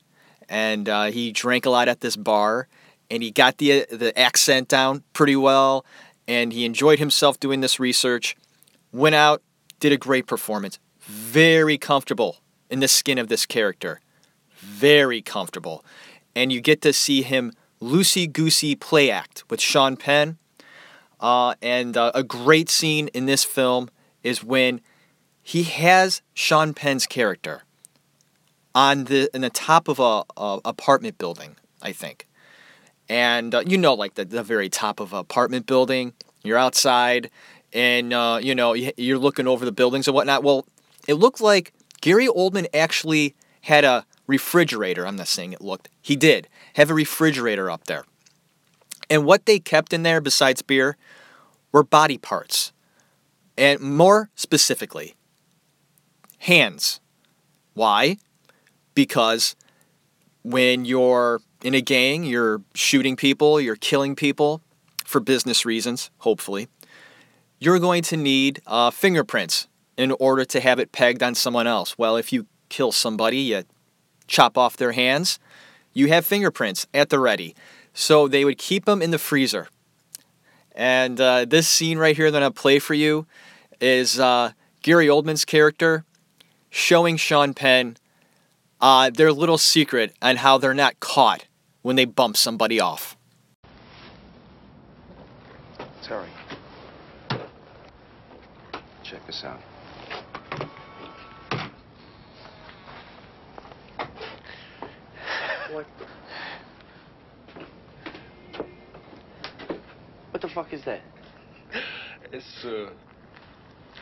[0.49, 2.69] and uh, he drank a lot at this bar,
[3.15, 5.87] and he got the the accent down pretty well,
[6.27, 8.37] and he enjoyed himself doing this research.
[8.93, 9.41] Went out,
[9.79, 12.39] did a great performance, very comfortable
[12.69, 14.01] in the skin of this character,
[14.59, 15.85] very comfortable,
[16.35, 20.39] and you get to see him loosey goosey play act with Sean Penn.
[21.21, 23.89] Uh, and uh, a great scene in this film
[24.25, 24.81] is when
[25.41, 27.63] he has Sean Penn's character
[28.75, 32.27] on the in the top of a, a apartment building, I think,
[33.09, 36.13] and uh, you know, like the the very top of an apartment building.
[36.43, 37.31] You're outside,
[37.73, 40.43] and uh, you know you're looking over the buildings and whatnot.
[40.43, 40.67] Well,
[41.07, 45.07] it looked like Gary Oldman actually had a refrigerator.
[45.07, 48.05] I'm not saying it looked, he did have a refrigerator up there.
[49.11, 50.97] And what they kept in there besides beer
[51.73, 52.73] were body parts.
[53.57, 55.15] And more specifically,
[56.39, 57.01] hands.
[57.75, 58.19] Why?
[58.95, 59.57] Because
[60.43, 64.61] when you're in a gang, you're shooting people, you're killing people
[65.05, 66.69] for business reasons, hopefully,
[67.59, 71.97] you're going to need uh, fingerprints in order to have it pegged on someone else.
[71.97, 73.63] Well, if you kill somebody, you
[74.27, 75.39] chop off their hands,
[75.95, 77.55] you have fingerprints at the ready.
[77.95, 79.69] So they would keep them in the freezer.
[80.75, 83.27] And uh, this scene right here that I play for you
[83.81, 84.53] is uh,
[84.83, 86.05] Gary Oldman's character
[86.69, 87.97] showing Sean Penn
[88.81, 91.47] uh, their little secret on how they're not caught
[91.85, 93.15] when they bump somebody off.
[96.03, 96.31] Terry.
[99.03, 99.61] Check this out.
[105.71, 105.87] What?
[110.31, 111.03] What the fuck is that?
[112.33, 112.89] It's, uh...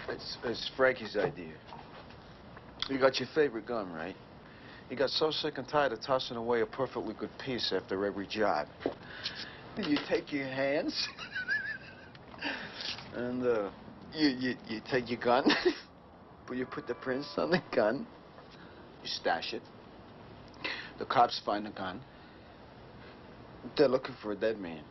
[0.09, 1.55] It's, it's Frankie's idea.
[2.89, 4.14] You got your favorite gun, right?
[4.93, 8.26] He got so sick and tired of tossing away a perfectly good piece after every
[8.26, 8.68] job.
[9.78, 11.09] You take your hands,
[13.14, 13.70] and uh,
[14.12, 15.45] you, you, you take your gun,
[16.47, 18.07] but you put the prints on the gun,
[19.03, 19.62] you stash it.
[20.99, 21.99] The cops find the gun.
[23.78, 24.84] They're looking for a dead man.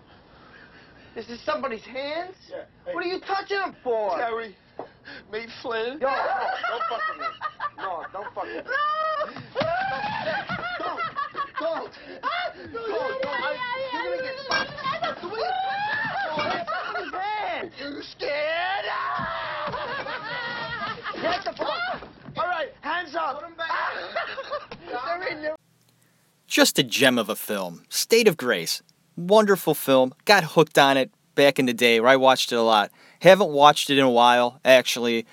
[1.16, 2.34] Is this is somebody's hands?
[2.50, 2.64] Yeah.
[2.92, 4.18] What are you touching them for?
[4.18, 4.56] Terry,
[5.32, 6.00] meet Flynn.
[6.00, 6.16] Yo, no,
[6.70, 7.26] don't fuck with me.
[7.78, 8.72] No, don't fuck with me.
[10.82, 11.00] Don't, don't,
[11.60, 11.94] don't, don't.
[12.24, 13.46] I,
[13.94, 15.22] you're gonna get fucked.
[15.22, 17.74] The way you No, that's somebody's hands.
[17.80, 18.86] You scared?
[21.22, 22.02] Get the fuck.
[22.38, 23.44] All right, hands up.
[24.88, 25.56] They're in there.
[26.48, 27.84] Just a gem of a film.
[27.90, 28.82] State of Grace.
[29.16, 30.14] Wonderful film.
[30.26, 32.92] Got hooked on it back in the day where I watched it a lot.
[33.22, 35.28] Haven't watched it in a while, actually.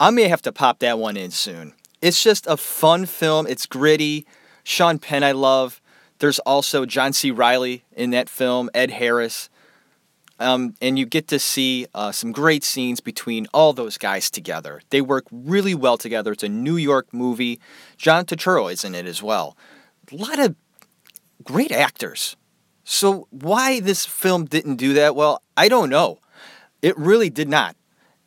[0.00, 1.74] I may have to pop that one in soon.
[2.02, 3.46] It's just a fun film.
[3.46, 4.26] It's gritty.
[4.64, 5.80] Sean Penn, I love.
[6.18, 7.30] There's also John C.
[7.30, 9.48] Reilly in that film, Ed Harris.
[10.40, 14.80] Um, and you get to see uh, some great scenes between all those guys together.
[14.90, 16.32] They work really well together.
[16.32, 17.60] It's a New York movie.
[17.96, 19.56] John Turturro is in it as well.
[20.10, 20.56] A lot of
[21.44, 22.36] great actors.
[22.82, 26.18] So why this film didn't do that well, I don't know.
[26.82, 27.76] It really did not.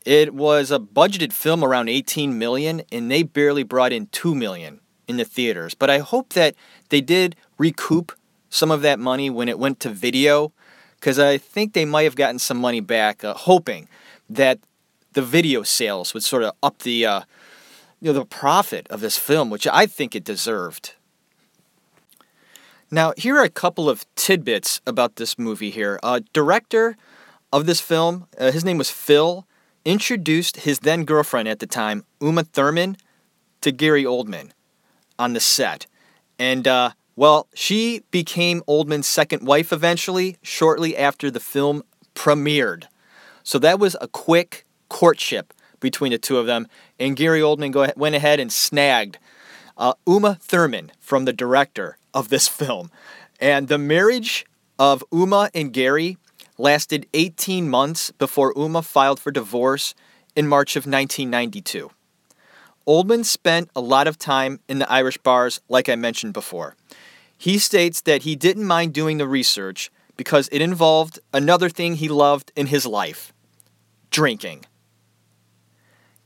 [0.06, 4.82] It was a budgeted film around 18 million and they barely brought in 2 million
[5.08, 5.74] in the theaters.
[5.74, 6.56] But I hope that
[6.90, 8.12] they did recoup
[8.50, 10.52] some of that money when it went to video
[10.96, 13.90] because I think they might have gotten some money back uh, hoping
[14.30, 14.60] that
[15.14, 17.22] the video sales would sort of up the uh,
[18.00, 20.94] you know the profit of this film, which I think it deserved.
[22.92, 26.00] Now, here are a couple of tidbits about this movie here.
[26.04, 26.96] Uh, director
[27.54, 29.48] of this film, uh, his name was Phil,
[29.86, 32.98] introduced his then girlfriend at the time, Uma Thurman,
[33.62, 34.50] to Gary Oldman
[35.20, 35.86] on the set.
[36.40, 41.84] And, uh, well, she became Oldman's second wife eventually, shortly after the film
[42.16, 42.86] premiered.
[43.44, 46.68] So that was a quick courtship between the two of them.
[47.00, 49.20] And Gary Oldman go, went ahead and snagged
[49.78, 52.90] uh, Uma Thurman from the director of this film.
[53.40, 54.48] And the marriage
[54.80, 56.18] of Uma and Gary
[56.58, 59.94] lasted 18 months before Uma filed for divorce
[60.36, 61.92] in March of 1992.
[62.88, 66.76] Oldman spent a lot of time in the Irish bars, like I mentioned before.
[67.38, 72.10] He states that he didn't mind doing the research because it involved another thing he
[72.10, 73.34] loved in his life
[74.12, 74.66] drinking.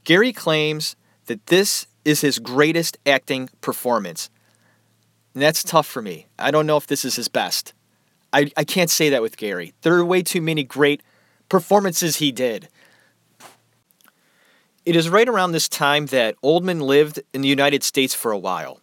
[0.03, 4.29] Gary claims that this is his greatest acting performance.
[5.33, 6.27] And that's tough for me.
[6.37, 7.73] I don't know if this is his best.
[8.33, 9.73] I, I can't say that with Gary.
[9.81, 11.01] There are way too many great
[11.49, 12.69] performances he did.
[14.85, 18.37] It is right around this time that Oldman lived in the United States for a
[18.37, 18.79] while,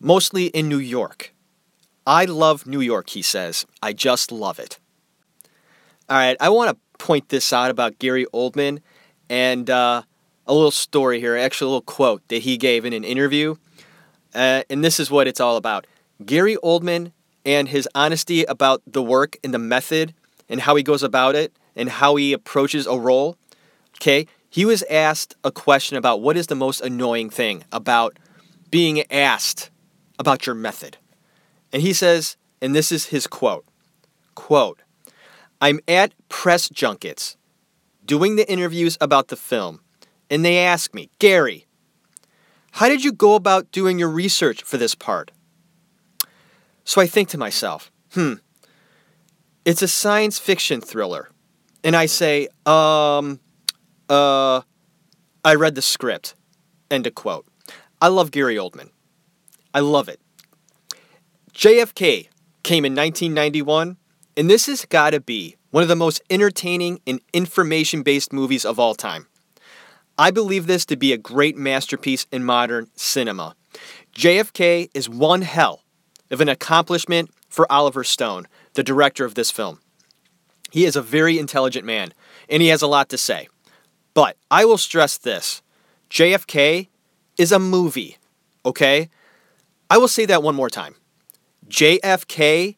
[0.00, 1.34] mostly in New York.
[2.06, 3.66] I love New York, he says.
[3.82, 4.78] I just love it.
[6.08, 8.80] All right, I want to point this out about Gary Oldman
[9.28, 10.02] and uh,
[10.46, 13.56] a little story here, actually, a little quote that he gave in an interview.
[14.34, 15.86] Uh, and this is what it's all about
[16.24, 17.12] Gary Oldman
[17.46, 20.12] and his honesty about the work and the method
[20.48, 23.36] and how he goes about it and how he approaches a role.
[23.98, 28.18] Okay, he was asked a question about what is the most annoying thing about
[28.70, 29.70] being asked
[30.18, 30.98] about your method.
[31.72, 33.64] And he says, and this is his quote
[34.34, 34.82] quote,
[35.60, 37.36] I'm at press junkets
[38.04, 39.80] doing the interviews about the film,
[40.28, 41.66] and they ask me, Gary,
[42.72, 45.30] How did you go about doing your research for this part?
[46.86, 48.34] So I think to myself, hmm,
[49.64, 51.28] it's a science fiction thriller.
[51.82, 53.40] And I say, um,
[54.08, 54.62] uh,
[55.44, 56.36] I read the script.
[56.88, 57.44] End of quote.
[58.00, 58.90] I love Gary Oldman.
[59.74, 60.20] I love it.
[61.52, 62.28] JFK
[62.62, 63.96] came in 1991,
[64.36, 68.64] and this has got to be one of the most entertaining and information based movies
[68.64, 69.26] of all time.
[70.16, 73.56] I believe this to be a great masterpiece in modern cinema.
[74.14, 75.82] JFK is one hell
[76.30, 79.80] of an accomplishment for Oliver Stone, the director of this film.
[80.70, 82.12] He is a very intelligent man,
[82.48, 83.48] and he has a lot to say.
[84.14, 85.62] But I will stress this
[86.10, 86.88] JFK
[87.38, 88.18] is a movie,
[88.64, 89.08] okay?
[89.88, 90.94] I will say that one more time.
[91.68, 92.76] JFK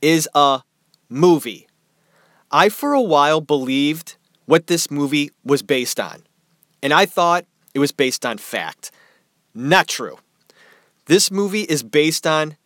[0.00, 0.62] is a
[1.08, 1.66] movie.
[2.50, 4.16] I, for a while, believed
[4.46, 6.24] what this movie was based on,
[6.82, 8.90] and I thought it was based on fact.
[9.54, 10.18] Not true.
[11.06, 12.56] This movie is based on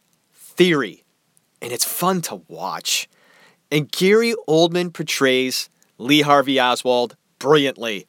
[0.56, 1.04] theory,
[1.60, 3.08] and it's fun to watch.
[3.70, 8.06] And Gary Oldman portrays Lee Harvey Oswald brilliantly.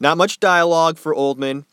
[0.00, 1.64] Not much dialogue for Oldman,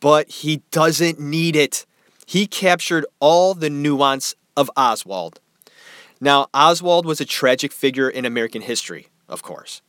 [0.00, 1.86] but he doesn't need it.
[2.26, 5.40] He captured all the nuance of Oswald.
[6.20, 9.82] Now, Oswald was a tragic figure in American history, of course.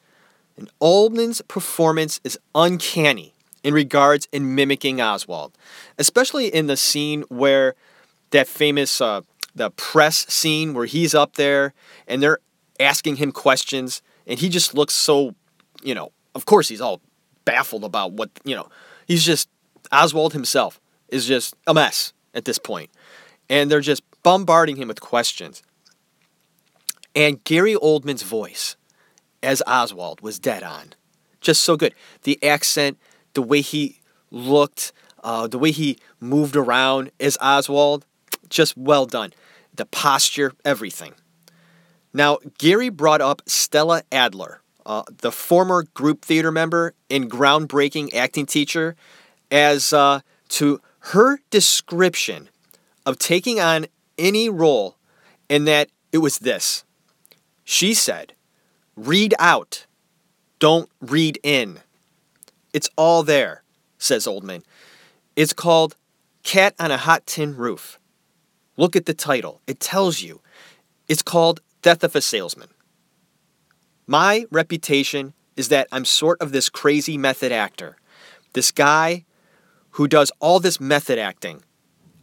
[0.57, 5.57] And Oldman's performance is uncanny in regards in mimicking Oswald,
[5.97, 7.75] especially in the scene where
[8.33, 9.21] that famous uh,
[9.55, 11.73] the press scene where he's up there
[12.07, 12.39] and they're
[12.79, 15.35] asking him questions and he just looks so,
[15.81, 17.01] you know, of course he's all
[17.45, 18.67] baffled about what, you know,
[19.07, 19.49] he's just
[19.91, 20.79] Oswald himself
[21.09, 22.89] is just a mess at this point.
[23.49, 25.61] And they're just bombarding him with questions.
[27.15, 28.75] And Gary Oldman's voice
[29.43, 30.93] as Oswald was dead on.
[31.41, 31.93] Just so good.
[32.23, 32.97] The accent,
[33.33, 33.99] the way he
[34.31, 38.05] looked, uh, the way he moved around as Oswald,
[38.53, 39.33] just well done.
[39.73, 41.13] The posture, everything.
[42.13, 48.45] Now, Gary brought up Stella Adler, uh, the former group theater member and groundbreaking acting
[48.45, 48.95] teacher,
[49.51, 52.49] as uh, to her description
[53.05, 53.87] of taking on
[54.17, 54.97] any role,
[55.49, 56.85] and that it was this.
[57.63, 58.33] She said,
[58.95, 59.87] Read out,
[60.59, 61.79] don't read in.
[62.73, 63.63] It's all there,
[63.97, 64.63] says Oldman.
[65.35, 65.95] It's called
[66.43, 67.99] Cat on a Hot Tin Roof.
[68.75, 70.41] Look at the title, it tells you.
[71.07, 72.69] It's called Death of a Salesman.
[74.07, 77.97] My reputation is that I'm sort of this crazy method actor.
[78.53, 79.25] This guy
[79.91, 81.63] who does all this method acting.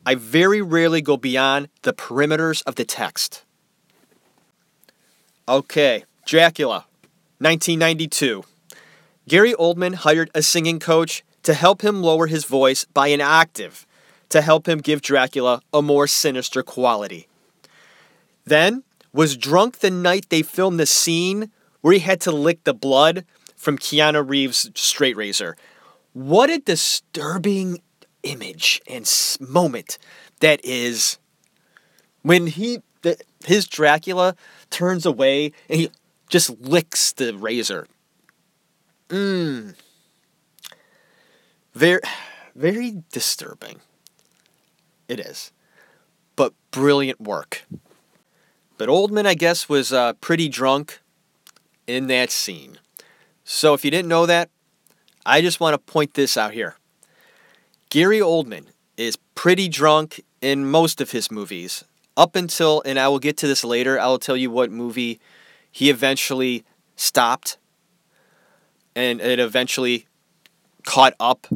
[0.05, 3.45] I very rarely go beyond the perimeters of the text.
[5.49, 6.87] Okay, Dracula,
[7.39, 8.45] 1992.
[9.29, 13.87] Gary Oldman hired a singing coach to help him lower his voice by an octave
[14.31, 17.29] to help him give Dracula a more sinister quality.
[18.45, 21.51] Then was drunk the night they filmed the scene
[21.81, 23.25] where he had to lick the blood
[23.57, 25.57] from Keanu Reeves' straight razor.
[26.13, 27.83] What a disturbing
[28.23, 29.11] image and
[29.41, 29.99] moment
[30.41, 31.19] that is
[32.23, 34.37] when he the, his Dracula
[34.69, 35.91] turns away and he
[36.29, 37.87] just licks the razor.
[39.09, 39.75] Mmm.
[41.75, 42.01] Very,
[42.55, 43.81] very disturbing.
[45.11, 45.51] It is.
[46.37, 47.65] But brilliant work.
[48.79, 51.01] But Oldman, I guess, was uh, pretty drunk
[51.89, 52.79] in that scene.
[53.43, 54.51] So if you didn't know that,
[55.27, 56.77] I just want to point this out here.
[57.89, 61.85] Gary Oldman is pretty drunk in most of his movies,
[62.17, 65.19] up until, and I will get to this later, I will tell you what movie
[65.73, 67.59] he eventually stopped
[68.95, 70.07] and it eventually
[70.85, 71.49] caught up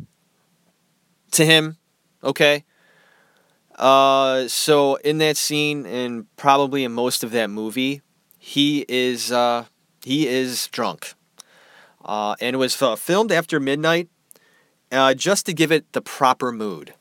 [1.30, 1.76] to him.
[2.24, 2.64] Okay.
[3.76, 8.02] Uh, so in that scene, and probably in most of that movie,
[8.38, 9.64] he is uh,
[10.04, 11.14] he is drunk,
[12.04, 14.08] uh, and it was uh, filmed after midnight,
[14.92, 16.94] uh, just to give it the proper mood.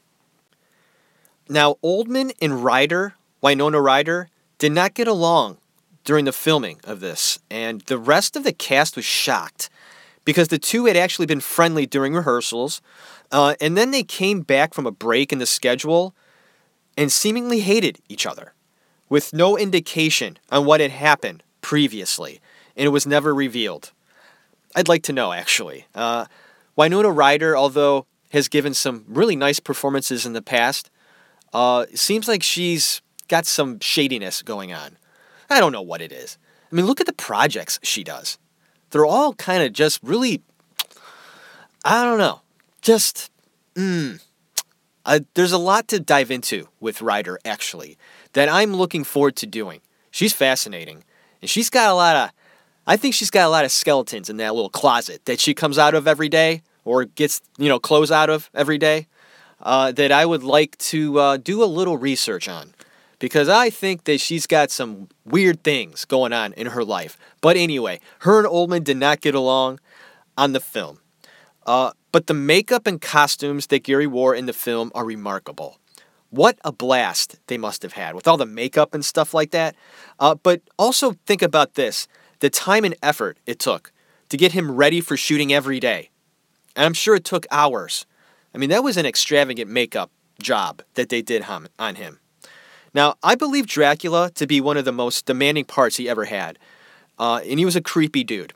[1.48, 5.58] Now, Oldman and Ryder, Winona Ryder, did not get along
[6.04, 9.70] during the filming of this, and the rest of the cast was shocked
[10.26, 12.82] because the two had actually been friendly during rehearsals,
[13.32, 16.16] uh, and then they came back from a break in the schedule
[16.98, 18.54] and seemingly hated each other,
[19.10, 22.40] with no indication on what had happened previously,
[22.76, 23.92] and it was never revealed.
[24.76, 25.86] I'd like to know, actually.
[25.94, 26.26] Uh,
[26.76, 30.90] Winona Ryder, although has given some really nice performances in the past,
[31.54, 34.98] uh, seems like she's got some shadiness going on.
[35.50, 36.38] I don't know what it is.
[36.72, 38.40] I mean, look at the projects she does.
[38.90, 40.42] They're all kind of just really,
[41.86, 42.42] I don't know,
[42.82, 43.32] just,
[43.76, 44.20] mm,
[45.06, 47.98] Uh, there's a lot to dive into with Ryder, actually,
[48.34, 49.82] that I'm looking forward to doing.
[50.12, 51.04] She's fascinating.
[51.42, 52.30] And she's got a lot of,
[52.88, 55.78] I think she's got a lot of skeletons in that little closet that she comes
[55.78, 59.08] out of every day or gets, you know, clothes out of every day
[59.62, 62.74] uh, that I would like to uh, do a little research on
[63.20, 67.18] because I think that she's got some weird things going on in her life.
[67.42, 69.80] But anyway, her and Oldman did not get along
[70.38, 71.00] on the film.
[71.66, 75.80] Uh, but the makeup and costumes that Gary wore in the film are remarkable.
[76.30, 79.76] What a blast they must have had with all the makeup and stuff like that.
[80.20, 82.08] Uh, but also think about this
[82.40, 83.92] the time and effort it took
[84.30, 86.10] to get him ready for shooting every day.
[86.76, 88.06] And I'm sure it took hours.
[88.54, 90.12] I mean, that was an extravagant makeup
[90.42, 91.46] job that they did
[91.80, 92.20] on him.
[92.94, 96.60] Now, I believe Dracula to be one of the most demanding parts he ever had,
[97.18, 98.54] uh, and he was a creepy dude.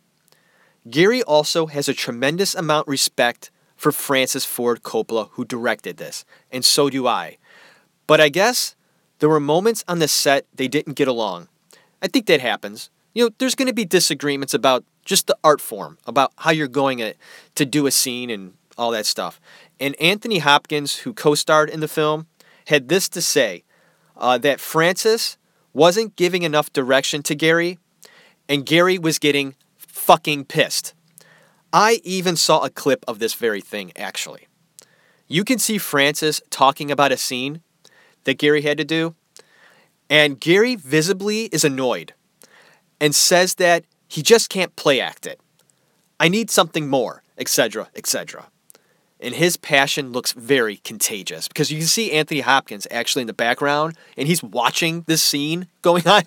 [0.89, 6.25] Gary also has a tremendous amount of respect for Francis Ford Coppola, who directed this,
[6.51, 7.37] and so do I.
[8.05, 8.75] But I guess
[9.19, 11.47] there were moments on the set they didn't get along.
[12.01, 12.89] I think that happens.
[13.13, 16.67] You know, there's going to be disagreements about just the art form, about how you're
[16.67, 17.13] going
[17.55, 19.39] to do a scene and all that stuff.
[19.79, 22.27] And Anthony Hopkins, who co starred in the film,
[22.67, 23.63] had this to say
[24.15, 25.37] uh, that Francis
[25.73, 27.79] wasn't giving enough direction to Gary,
[28.49, 29.55] and Gary was getting
[30.07, 30.93] fucking pissed.
[31.73, 34.47] I even saw a clip of this very thing, actually.
[35.27, 37.61] You can see Francis talking about a scene
[38.23, 39.15] that Gary had to do,
[40.09, 42.13] and Gary visibly is annoyed
[43.01, 45.41] and says that he just can't play act it.
[46.21, 48.47] I need something more, etc., etc
[49.19, 53.33] and his passion looks very contagious because you can see Anthony Hopkins actually in the
[53.33, 56.23] background and he's watching this scene going on.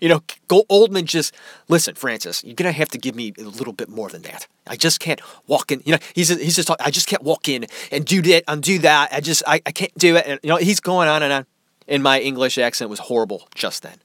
[0.00, 1.34] You know, Oldman just
[1.68, 2.42] listen, Francis.
[2.44, 4.46] You're gonna have to give me a little bit more than that.
[4.66, 5.82] I just can't walk in.
[5.84, 8.78] You know, he's he's just I just can't walk in and do that and do
[8.80, 9.12] that.
[9.12, 10.24] I just I, I can't do it.
[10.26, 11.46] And you know, he's going on and on.
[11.88, 13.98] And my English accent was horrible just then.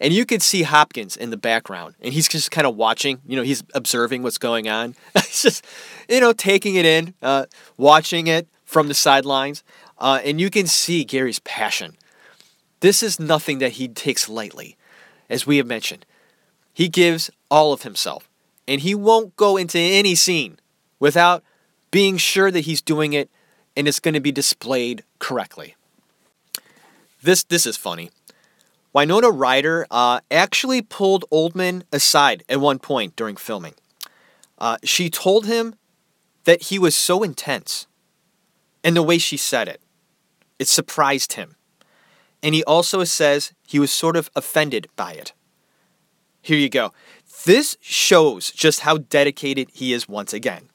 [0.00, 3.20] And you could see Hopkins in the background, and he's just kind of watching.
[3.26, 4.94] You know, he's observing what's going on.
[5.14, 5.64] he's just,
[6.08, 9.62] you know, taking it in, uh, watching it from the sidelines.
[9.98, 11.96] Uh, and you can see Gary's passion.
[12.80, 14.76] This is nothing that he takes lightly,
[15.28, 16.04] as we have mentioned.
[16.72, 18.28] He gives all of himself,
[18.66, 20.58] and he won't go into any scene
[20.98, 21.42] without
[21.90, 23.30] being sure that he's doing it
[23.76, 25.76] and it's going to be displayed correctly.
[27.22, 28.10] This this is funny.
[28.92, 33.74] Winona Ryder uh, actually pulled Oldman aside at one point during filming.
[34.58, 35.76] Uh, she told him
[36.44, 37.86] that he was so intense,
[38.82, 39.80] and the way she said it,
[40.58, 41.54] it surprised him.
[42.42, 45.32] And he also says he was sort of offended by it.
[46.40, 46.92] Here you go.
[47.44, 50.70] This shows just how dedicated he is once again.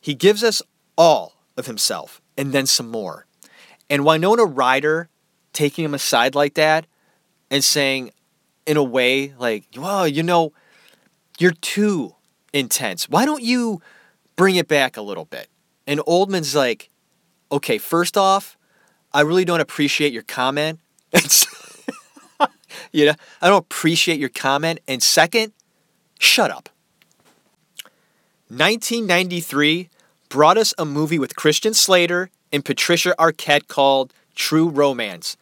[0.00, 0.62] He gives us
[0.96, 3.26] all of himself and then some more.
[3.90, 5.08] And Winona Ryder
[5.52, 6.86] taking him aside like that
[7.50, 8.12] and saying,
[8.66, 10.52] in a way, like, well, you know,
[11.38, 12.14] you're too
[12.52, 13.08] intense.
[13.08, 13.80] Why don't you
[14.36, 15.48] bring it back a little bit?
[15.86, 16.90] And Oldman's like,
[17.50, 18.57] okay, first off,
[19.18, 20.78] I really don't appreciate your comment.
[22.92, 24.78] you know, I don't appreciate your comment.
[24.86, 25.52] And second,
[26.20, 26.68] shut up.
[28.46, 29.88] 1993
[30.28, 35.36] brought us a movie with Christian Slater and Patricia Arquette called True Romance.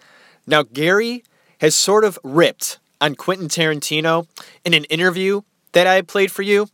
[0.46, 1.22] Now, Gary
[1.60, 4.26] has sort of ripped on Quentin Tarantino
[4.64, 6.68] in an interview that I played for you.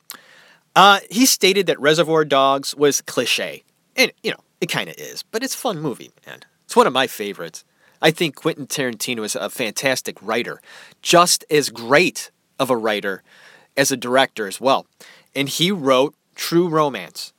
[0.77, 3.65] Uh, he stated that Reservoir Dogs was cliche.
[3.97, 6.43] And, you know, it kind of is, but it's a fun movie, man.
[6.65, 7.65] It's one of my favorites.
[8.01, 10.61] I think Quentin Tarantino is a fantastic writer,
[11.03, 13.23] just as great of a writer
[13.77, 14.87] as a director as well.
[15.35, 17.33] And he wrote True Romance.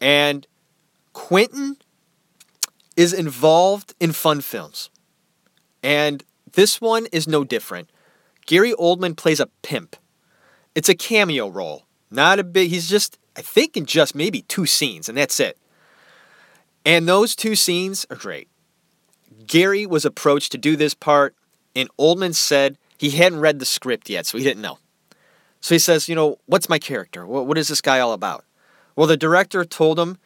[0.00, 0.46] And
[1.12, 1.78] Quentin
[2.96, 4.90] is involved in fun films.
[5.82, 7.90] And this one is no different.
[8.46, 9.96] Gary Oldman plays a pimp.
[10.74, 11.84] It's a cameo role.
[12.10, 15.58] Not a big, he's just, I think, in just maybe two scenes, and that's it.
[16.86, 18.48] And those two scenes are great.
[19.44, 21.34] Gary was approached to do this part,
[21.74, 24.78] and Oldman said he hadn't read the script yet, so he didn't know.
[25.60, 27.26] So he says, You know, what's my character?
[27.26, 28.44] What, what is this guy all about?
[28.94, 30.16] Well, the director told him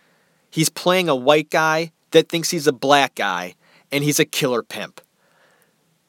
[0.51, 3.55] he's playing a white guy that thinks he's a black guy,
[3.91, 5.01] and he's a killer pimp.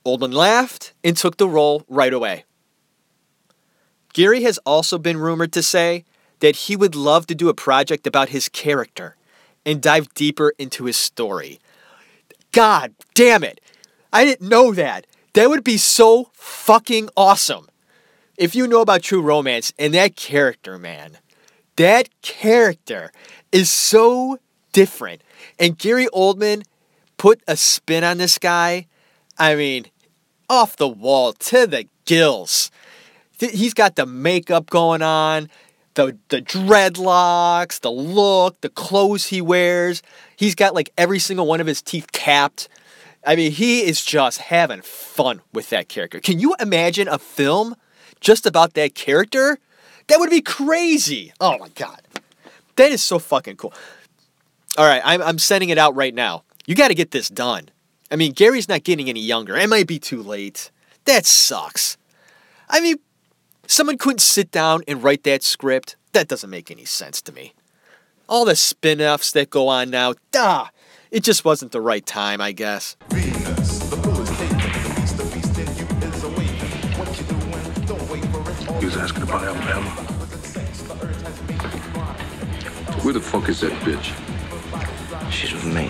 [0.06, 2.44] Oldman laughed and took the role right away.
[4.12, 6.04] Gary has also been rumored to say
[6.42, 9.16] that he would love to do a project about his character
[9.66, 11.60] and dive deeper into his story.
[12.52, 13.62] God damn it!
[14.12, 15.08] I didn't know that.
[15.34, 17.68] That would be so fucking awesome.
[18.38, 21.18] If you know about True Romance and that character, man,
[21.76, 23.12] that character
[23.52, 24.40] is so
[24.74, 25.22] different.
[25.60, 26.64] And Gary Oldman
[27.18, 28.88] put a spin on this guy.
[29.38, 29.86] I mean,
[30.50, 32.72] off the wall to the gills.
[33.40, 35.50] He's got the makeup going on,
[35.94, 40.02] the the dreadlocks, the look, the clothes he wears.
[40.36, 42.68] He's got like every single one of his teeth capped.
[43.26, 46.20] I mean, he is just having fun with that character.
[46.20, 47.76] Can you imagine a film
[48.20, 49.60] just about that character?
[50.08, 51.32] That would be crazy.
[51.40, 52.02] Oh my god.
[52.78, 53.74] That is so fucking cool.
[54.78, 56.44] All right, I'm, I'm sending it out right now.
[56.66, 57.70] You got to get this done.
[58.10, 59.56] I mean, Gary's not getting any younger.
[59.56, 60.72] It might be too late.
[61.06, 61.98] That sucks.
[62.70, 62.98] I mean,
[63.72, 65.96] someone couldn't sit down and write that script.
[66.12, 67.54] That doesn't make any sense to me.
[68.28, 70.68] All the spin offs that go on now, duh.
[71.10, 72.98] It just wasn't the right time, I guess.
[78.80, 79.90] He was asking about Alabama.
[83.04, 84.12] Where the fuck is that bitch?
[85.32, 85.90] She's with me.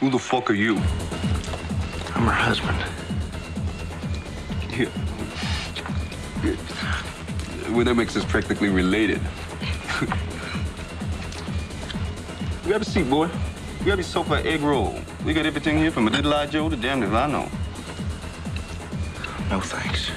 [0.00, 0.76] Who the fuck are you?
[2.14, 2.78] I'm her husband.
[4.76, 5.07] Yeah.
[6.42, 9.20] Well, that makes us practically related.
[12.64, 13.28] you have a seat, boy.
[13.84, 15.00] You have your sofa egg roll.
[15.24, 17.48] We got everything here from a little eye Joe to damn if I know.
[19.50, 20.10] No thanks.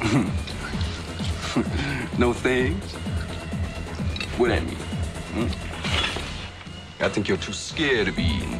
[2.18, 2.92] no thanks?
[4.38, 4.76] What that mean?
[5.34, 7.04] Hmm?
[7.04, 8.58] I think you're too scared to be eaten.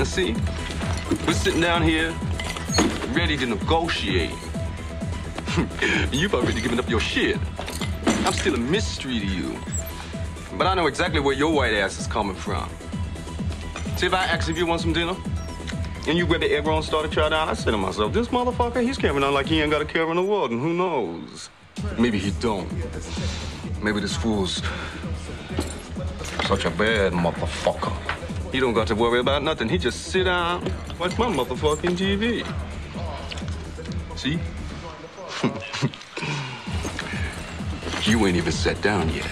[0.00, 0.34] Let's see.
[1.26, 2.14] We're sitting down here,
[3.12, 4.30] ready to negotiate.
[6.10, 7.36] You've already given up your shit.
[8.24, 9.58] I'm still a mystery to you.
[10.56, 12.66] But I know exactly where your white ass is coming from.
[13.98, 15.14] See, if I ask if you want some dinner,
[16.08, 18.14] and you grab the egg roll and start to try down, I say to myself,
[18.14, 20.62] this motherfucker, he's carrying on like he ain't got a care in the world, and
[20.62, 21.50] who knows?
[21.98, 22.72] Maybe he don't.
[23.82, 24.62] Maybe this fool's
[26.46, 28.09] such a bad motherfucker.
[28.52, 29.68] He don't got to worry about nothing.
[29.68, 30.64] He just sit down,
[30.98, 32.44] watch my motherfucking TV.
[34.16, 34.40] See?
[38.10, 39.26] you ain't even sat down yet.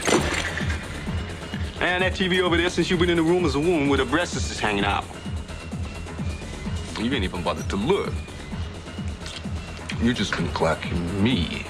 [1.81, 4.01] And that TV over there, since you've been in the room, is a woman with
[4.01, 5.05] her breasts is hanging out.
[7.01, 8.13] You ain't even bothered to look.
[10.01, 11.65] You just been clocking me.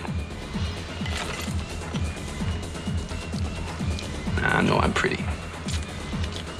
[4.36, 5.22] I know I'm pretty,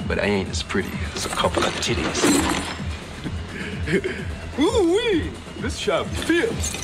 [0.09, 2.25] but I ain't as pretty as a couple of titties.
[4.59, 5.29] Ooh wee!
[5.59, 6.75] This shot fits.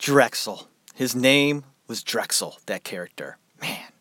[0.00, 0.66] Drexl.
[0.96, 3.38] His name was Drexl, that character.
[3.62, 3.92] Man,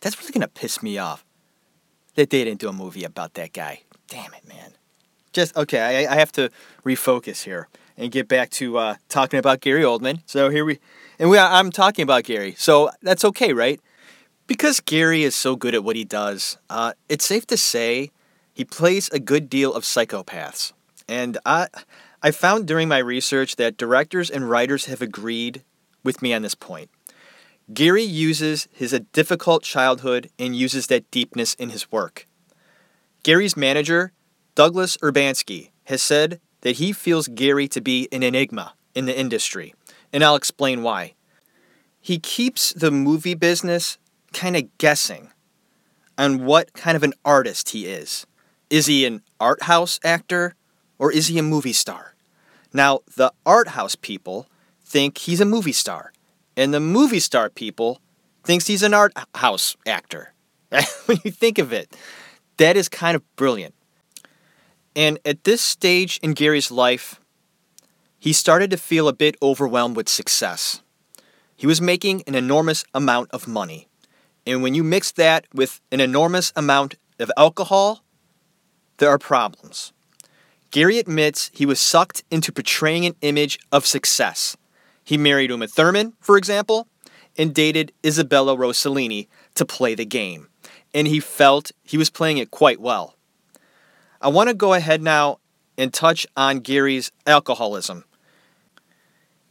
[0.00, 1.24] that's really gonna piss me off
[2.14, 3.82] that they didn't do a movie about that guy.
[4.06, 4.74] Damn it, man.
[5.32, 6.06] Just okay.
[6.06, 6.50] I, I have to
[6.84, 10.22] refocus here and get back to uh, talking about Gary Oldman.
[10.24, 10.78] So here we,
[11.18, 12.54] and we, I'm talking about Gary.
[12.56, 13.80] So that's okay, right?
[14.46, 18.10] Because Gary is so good at what he does, uh, it's safe to say
[18.52, 20.72] he plays a good deal of psychopaths.
[21.08, 21.68] And I,
[22.22, 25.62] I found during my research that directors and writers have agreed
[26.02, 26.90] with me on this point.
[27.74, 32.26] Gary uses his difficult childhood and uses that deepness in his work.
[33.22, 34.12] Gary's manager,
[34.54, 39.74] Douglas Urbanski, has said that he feels Gary to be an enigma in the industry,
[40.12, 41.14] and I'll explain why.
[42.00, 43.98] He keeps the movie business
[44.32, 45.30] kind of guessing
[46.16, 48.26] on what kind of an artist he is.
[48.70, 50.54] Is he an art house actor
[50.98, 52.14] or is he a movie star?
[52.72, 54.46] Now, the art house people
[54.84, 56.12] think he's a movie star,
[56.56, 58.00] and the movie star people
[58.44, 60.32] thinks he's an art house actor.
[61.06, 61.96] when you think of it,
[62.58, 63.74] that is kind of brilliant.
[64.94, 67.20] And at this stage in Gary's life,
[68.18, 70.82] he started to feel a bit overwhelmed with success.
[71.56, 73.88] He was making an enormous amount of money.
[74.46, 78.02] And when you mix that with an enormous amount of alcohol,
[78.98, 79.92] there are problems.
[80.70, 84.56] Gary admits he was sucked into portraying an image of success.
[85.04, 86.88] He married Uma Thurman, for example,
[87.36, 90.48] and dated Isabella Rossellini to play the game.
[90.92, 93.14] And he felt he was playing it quite well.
[94.20, 95.38] I want to go ahead now
[95.78, 98.04] and touch on Gary's alcoholism.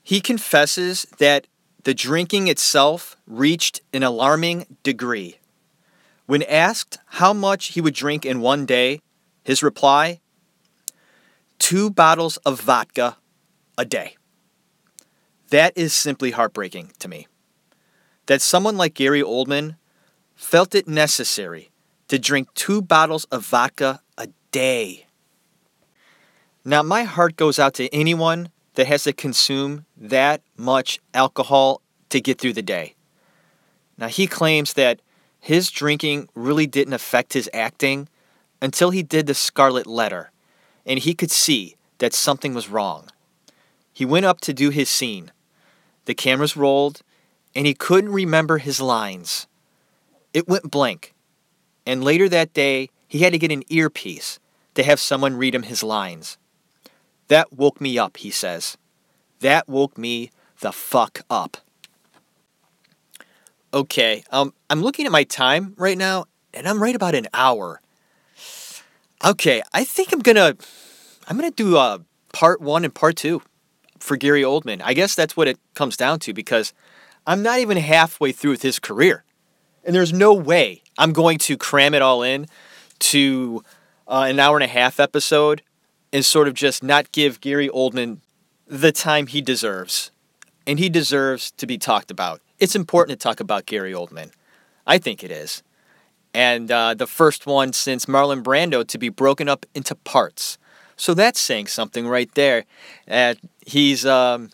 [0.07, 1.47] He confesses that
[1.83, 5.39] the drinking itself reached an alarming degree.
[6.25, 9.01] When asked how much he would drink in one day,
[9.43, 10.21] his reply
[11.59, 13.17] two bottles of vodka
[13.77, 14.15] a day.
[15.49, 17.27] That is simply heartbreaking to me.
[18.27, 19.75] That someone like Gary Oldman
[20.35, 21.69] felt it necessary
[22.07, 25.07] to drink two bottles of vodka a day.
[26.63, 32.21] Now, my heart goes out to anyone that has to consume that much alcohol to
[32.21, 32.93] get through the day.
[33.97, 35.01] Now, he claims that
[35.39, 38.07] his drinking really didn't affect his acting
[38.61, 40.29] until he did the Scarlet Letter,
[40.85, 43.09] and he could see that something was wrong.
[43.91, 45.31] He went up to do his scene.
[46.05, 47.01] The cameras rolled,
[47.55, 49.47] and he couldn't remember his lines.
[50.35, 51.15] It went blank,
[51.83, 54.37] and later that day, he had to get an earpiece
[54.75, 56.37] to have someone read him his lines.
[57.27, 58.77] That woke me up, he says.
[59.39, 61.57] That woke me the fuck up.
[63.73, 67.81] Okay, um, I'm looking at my time right now, and I'm right about an hour.
[69.25, 70.55] Okay, I think I'm gonna,
[71.27, 71.99] I'm gonna do uh,
[72.33, 73.41] part one and part two
[73.99, 74.81] for Gary Oldman.
[74.83, 76.73] I guess that's what it comes down to because
[77.25, 79.25] I'm not even halfway through with his career,
[79.83, 82.47] and there's no way I'm going to cram it all in
[82.99, 83.63] to
[84.07, 85.61] uh, an hour and a half episode
[86.11, 88.19] and sort of just not give Gary Oldman
[88.67, 90.11] the time he deserves.
[90.65, 92.41] And he deserves to be talked about.
[92.59, 94.31] It's important to talk about Gary Oldman.
[94.85, 95.63] I think it is.
[96.33, 100.57] And uh, the first one since Marlon Brando to be broken up into parts.
[100.95, 102.65] So that's saying something right there.
[103.09, 103.35] Uh,
[103.65, 104.49] he's um,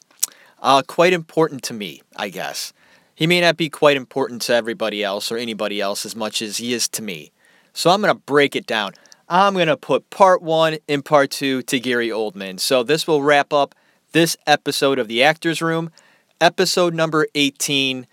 [0.62, 2.74] uh, quite important to me, I guess.
[3.16, 6.58] He may not be quite important to everybody else or anybody else as much as
[6.58, 7.32] he is to me.
[7.74, 8.94] So I'm going to break it down.
[9.36, 12.60] I'm going to put part one and part two to Gary Oldman.
[12.60, 13.74] So this will wrap up
[14.12, 15.90] this episode of The Actors Room,
[16.40, 18.06] episode number 18.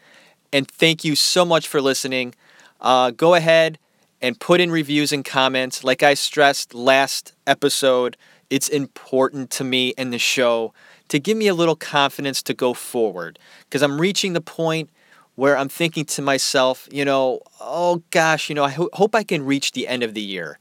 [0.51, 2.35] And thank you so much for listening.
[2.81, 3.79] Uh, go ahead
[4.23, 5.85] and put in reviews and comments.
[5.85, 8.17] Like I stressed last episode,
[8.49, 10.73] it's important to me and the show
[11.09, 14.89] to give me a little confidence to go forward because I'm reaching the point
[15.35, 19.23] where I'm thinking to myself, you know, oh gosh, you know, I ho- hope I
[19.23, 20.59] can reach the end of the year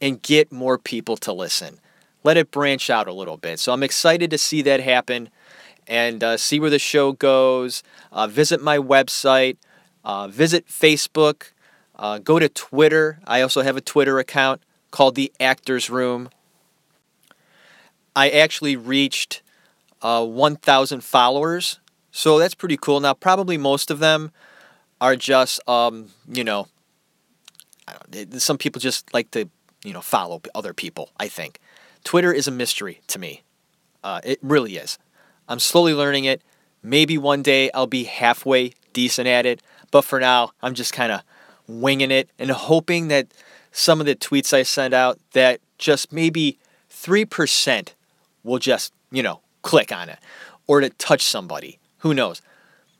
[0.00, 1.80] and get more people to listen.
[2.24, 3.58] Let it branch out a little bit.
[3.58, 5.30] So I'm excited to see that happen
[5.86, 7.82] and uh, see where the show goes.
[8.12, 9.56] Uh, visit my website,
[10.04, 11.50] uh, visit Facebook,
[11.96, 13.18] uh, go to Twitter.
[13.26, 16.30] I also have a Twitter account called The Actors Room.
[18.14, 19.42] I actually reached
[20.02, 21.80] uh, 1,000 followers,
[22.10, 23.00] so that's pretty cool.
[23.00, 24.32] Now, probably most of them
[25.00, 26.68] are just, um, you know,
[28.38, 29.48] some people just like to
[29.84, 31.10] you know follow other people.
[31.18, 31.60] I think
[32.04, 33.42] Twitter is a mystery to me.
[34.02, 34.98] Uh, it really is.
[35.48, 36.42] I'm slowly learning it.
[36.82, 39.60] Maybe one day I'll be halfway decent at it,
[39.90, 41.22] but for now I'm just kind of
[41.66, 43.28] winging it and hoping that
[43.72, 46.58] some of the tweets I send out that just maybe
[46.90, 47.88] 3%
[48.42, 50.18] will just, you know, click on it
[50.66, 51.78] or to touch somebody.
[51.98, 52.42] Who knows?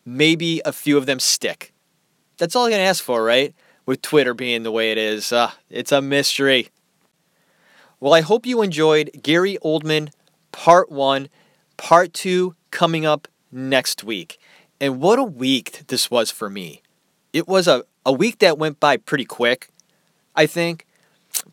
[0.05, 1.73] Maybe a few of them stick.
[2.39, 3.55] That's all I can ask for, right?
[3.89, 5.33] With Twitter being the way it is.
[5.33, 6.69] Uh, it's a mystery.
[8.01, 10.11] Well, I hope you enjoyed Gary Oldman
[10.53, 11.31] Part 1,
[11.79, 14.39] Part 2 coming up next week.
[14.79, 16.83] And what a week this was for me.
[17.33, 19.71] It was a, a week that went by pretty quick,
[20.37, 20.85] I think.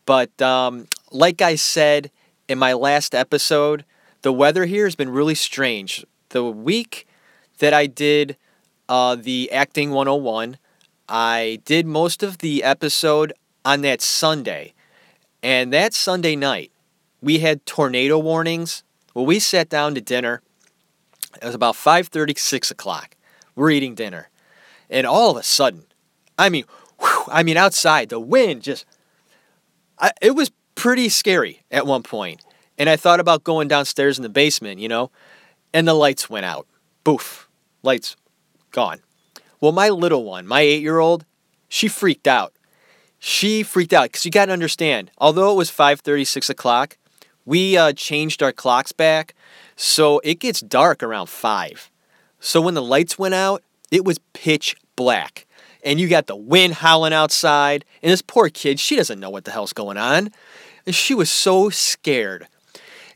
[0.06, 2.12] But um, like I said
[2.50, 3.86] in my last episode,
[4.24, 6.06] the weather here has been really strange.
[6.30, 7.08] The week
[7.60, 8.36] that I did
[8.90, 10.58] uh, the Acting 101,
[11.08, 13.34] I did most of the episode
[13.64, 14.74] on that Sunday.
[15.44, 16.72] And that Sunday night,
[17.22, 18.84] we had tornado warnings.
[19.14, 20.42] Well, we sat down to dinner.
[21.42, 23.16] It was about 5.30, 6 o'clock.
[23.56, 24.30] We're eating dinner.
[24.90, 25.86] And all of a sudden,
[26.38, 26.66] I mean,
[27.00, 28.86] whew, I mean, outside, the wind just,
[30.00, 32.42] I, it was pretty scary at one point.
[32.78, 35.12] And I thought about going downstairs in the basement, you know,
[35.74, 36.68] and the lights went out.
[37.04, 37.50] Boof,
[37.84, 38.16] lights
[38.72, 39.00] gone.
[39.66, 41.26] Well, my little one, my eight year old,
[41.68, 42.54] she freaked out.
[43.18, 46.98] She freaked out because you got to understand, although it was 5:30, 6 o'clock,
[47.46, 49.34] we uh, changed our clocks back,
[49.76, 51.90] so it gets dark around 5.
[52.40, 55.48] So when the lights went out, it was pitch black.
[55.84, 59.46] And you got the wind howling outside, and this poor kid, she doesn't know what
[59.46, 60.30] the hell's going on.
[60.86, 62.46] And she was so scared.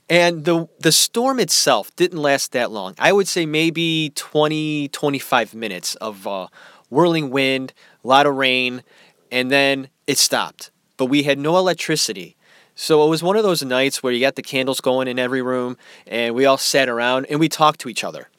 [0.09, 2.95] And the the storm itself didn't last that long.
[2.97, 6.47] I would say maybe 20 25 minutes of uh,
[6.89, 8.83] whirling wind, a lot of rain,
[9.31, 10.71] and then it stopped.
[10.97, 12.35] But we had no electricity.
[12.75, 15.41] So it was one of those nights where you got the candles going in every
[15.41, 18.29] room and we all sat around and we talked to each other.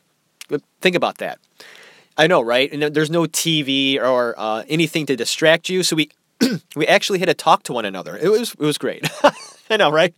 [0.81, 1.39] Think about that.
[2.17, 2.73] I know, right?
[2.73, 6.11] And there's no TV or uh, anything to distract you, so we
[6.75, 8.17] we actually had to talk to one another.
[8.17, 9.09] It was it was great.
[9.71, 10.15] I know, right?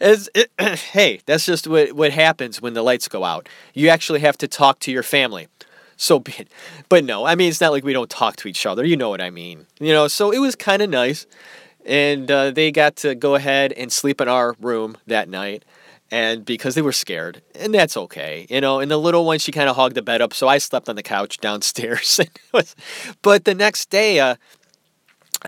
[0.00, 3.48] It, hey, that's just what, what happens when the lights go out.
[3.74, 5.48] You actually have to talk to your family.
[5.96, 6.48] So be it.
[6.88, 8.84] But no, I mean, it's not like we don't talk to each other.
[8.84, 9.66] You know what I mean.
[9.80, 11.26] You know, so it was kind of nice.
[11.84, 15.64] and uh, they got to go ahead and sleep in our room that night.
[16.08, 18.78] And because they were scared, and that's okay, you know.
[18.78, 20.94] And the little one, she kind of hogged the bed up, so I slept on
[20.94, 22.20] the couch downstairs.
[23.22, 24.36] but the next day, uh,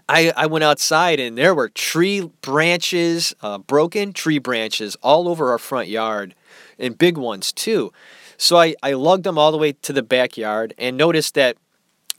[0.09, 5.51] I, I went outside and there were tree branches, uh, broken tree branches all over
[5.51, 6.35] our front yard,
[6.79, 7.93] and big ones too.
[8.37, 11.57] So I, I lugged them all the way to the backyard and noticed that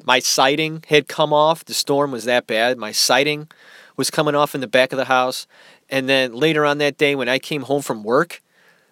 [0.04, 1.64] my siding had come off.
[1.64, 2.78] The storm was that bad.
[2.78, 3.48] My siding
[3.96, 5.48] was coming off in the back of the house.
[5.90, 8.42] And then later on that day, when I came home from work,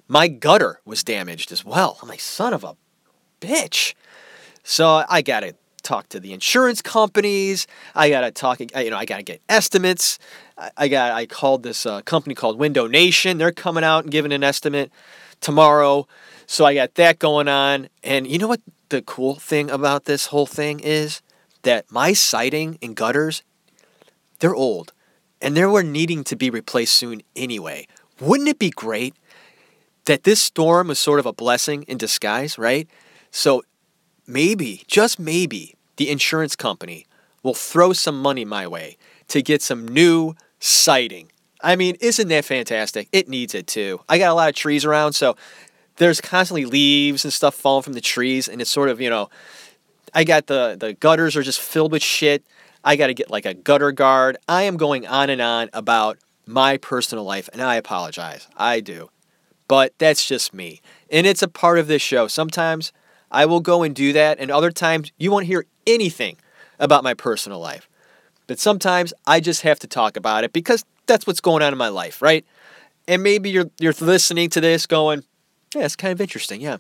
[0.08, 1.98] my gutter was damaged as well.
[2.02, 2.76] I'm like, son of a
[3.42, 3.94] bitch.
[4.64, 5.54] So I got to
[5.88, 7.68] talk to the insurance companies.
[7.96, 10.20] I got to talk, you know, I got to get estimates.
[10.76, 13.38] I got, I called this uh, company called Window Nation.
[13.38, 14.92] They're coming out and giving an estimate
[15.40, 16.08] tomorrow.
[16.46, 17.90] So I got that going on.
[18.04, 21.22] And you know what the cool thing about this whole thing is?
[21.64, 23.44] That my siding and gutters,
[24.40, 24.94] they're old
[25.42, 27.88] and they were needing to be replaced soon anyway.
[28.20, 29.16] Wouldn't it be great
[30.06, 32.88] that this storm was sort of a blessing in disguise, right?
[33.32, 33.64] So
[34.26, 37.06] maybe, just maybe, the insurance company
[37.44, 41.32] will throw some money my way to get some new siding.
[41.62, 43.10] I mean, isn't that fantastic?
[43.12, 44.02] It needs it too.
[44.08, 45.36] I got a lot of trees around, so
[45.98, 49.30] there's constantly leaves and stuff falling from the trees, and it's sort of, you know,
[50.14, 52.44] I got the the gutters are just filled with shit.
[52.84, 54.38] I got to get like a gutter guard.
[54.48, 58.48] I am going on and on about my personal life, and I apologize.
[58.56, 59.10] I do.
[59.68, 60.82] But that's just me.
[61.12, 62.28] And it's a part of this show.
[62.28, 62.94] Sometimes
[63.32, 66.38] I will go and do that, and other times you won't hear anything
[66.80, 67.90] about my personal life.
[68.48, 71.78] But sometimes I just have to talk about it because that's what's going on in
[71.78, 72.46] my life, right?
[73.08, 75.24] And maybe you're you're listening to this going,
[75.76, 76.62] yeah, it's kind of interesting.
[76.62, 76.78] Yeah,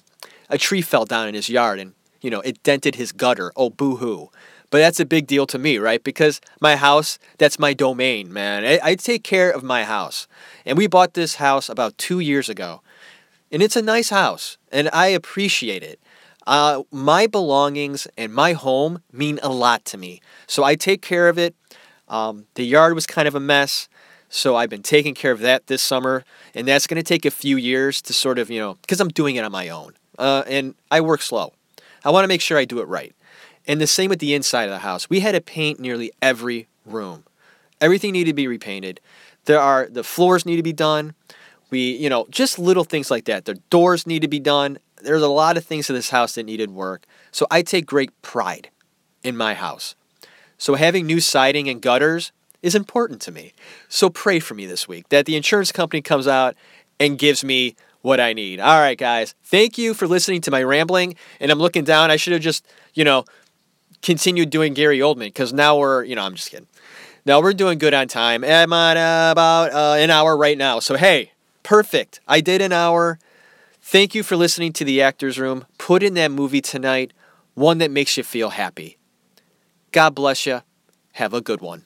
[0.50, 3.52] a tree fell down in his yard and you know it dented his gutter.
[3.56, 4.30] Oh, boo hoo!
[4.70, 6.04] But that's a big deal to me, right?
[6.04, 8.66] Because my house, that's my domain, man.
[8.66, 10.28] I, I, take care of my house.
[10.66, 12.82] And we bought this house about two years ago.
[13.50, 16.02] And it's a nice house, and I appreciate it.
[16.48, 20.22] Uh, my belongings and my home mean a lot to me.
[20.48, 21.54] So I take care of it.
[22.08, 23.90] Um, the yard was kind of a mess.
[24.30, 26.24] So I've been taking care of that this summer.
[26.56, 29.10] And that's going to take a few years to sort of, you know, because I'm
[29.10, 29.94] doing it on my own.
[30.18, 31.52] Uh, and I work slow.
[32.06, 33.14] I want to make sure I do it right.
[33.68, 35.10] And the same with the inside of the house.
[35.10, 37.26] We had to paint nearly every room.
[37.82, 39.02] Everything needed to be repainted.
[39.46, 41.14] There are the floors need to be done.
[41.70, 43.46] We, you know, just little things like that.
[43.46, 44.80] The doors need to be done.
[45.02, 47.06] There's a lot of things in this house that needed work.
[47.32, 48.70] So I take great pride
[49.24, 49.96] in my house.
[50.58, 52.32] So having new siding and gutters
[52.64, 53.54] is important to me.
[53.90, 56.56] So pray for me this week that the insurance company comes out
[57.00, 58.60] and gives me what I need.
[58.60, 59.36] All right, guys.
[59.44, 61.16] Thank you for listening to my rambling.
[61.40, 62.10] And I'm looking down.
[62.10, 63.26] I should have just, you know,
[64.02, 66.68] continued doing Gary Oldman because now we're, you know, I'm just kidding.
[67.26, 68.44] Now we're doing good on time.
[68.44, 70.80] I'm on about uh, an hour right now.
[70.80, 71.32] So, hey,
[71.68, 72.22] perfect.
[72.30, 73.20] I did an hour.
[73.82, 75.66] Thank you for listening to The Actors Room.
[75.78, 77.12] Put in that movie tonight,
[77.56, 78.98] one that makes you feel happy.
[79.92, 80.62] God bless you.
[81.14, 81.84] Have a good one.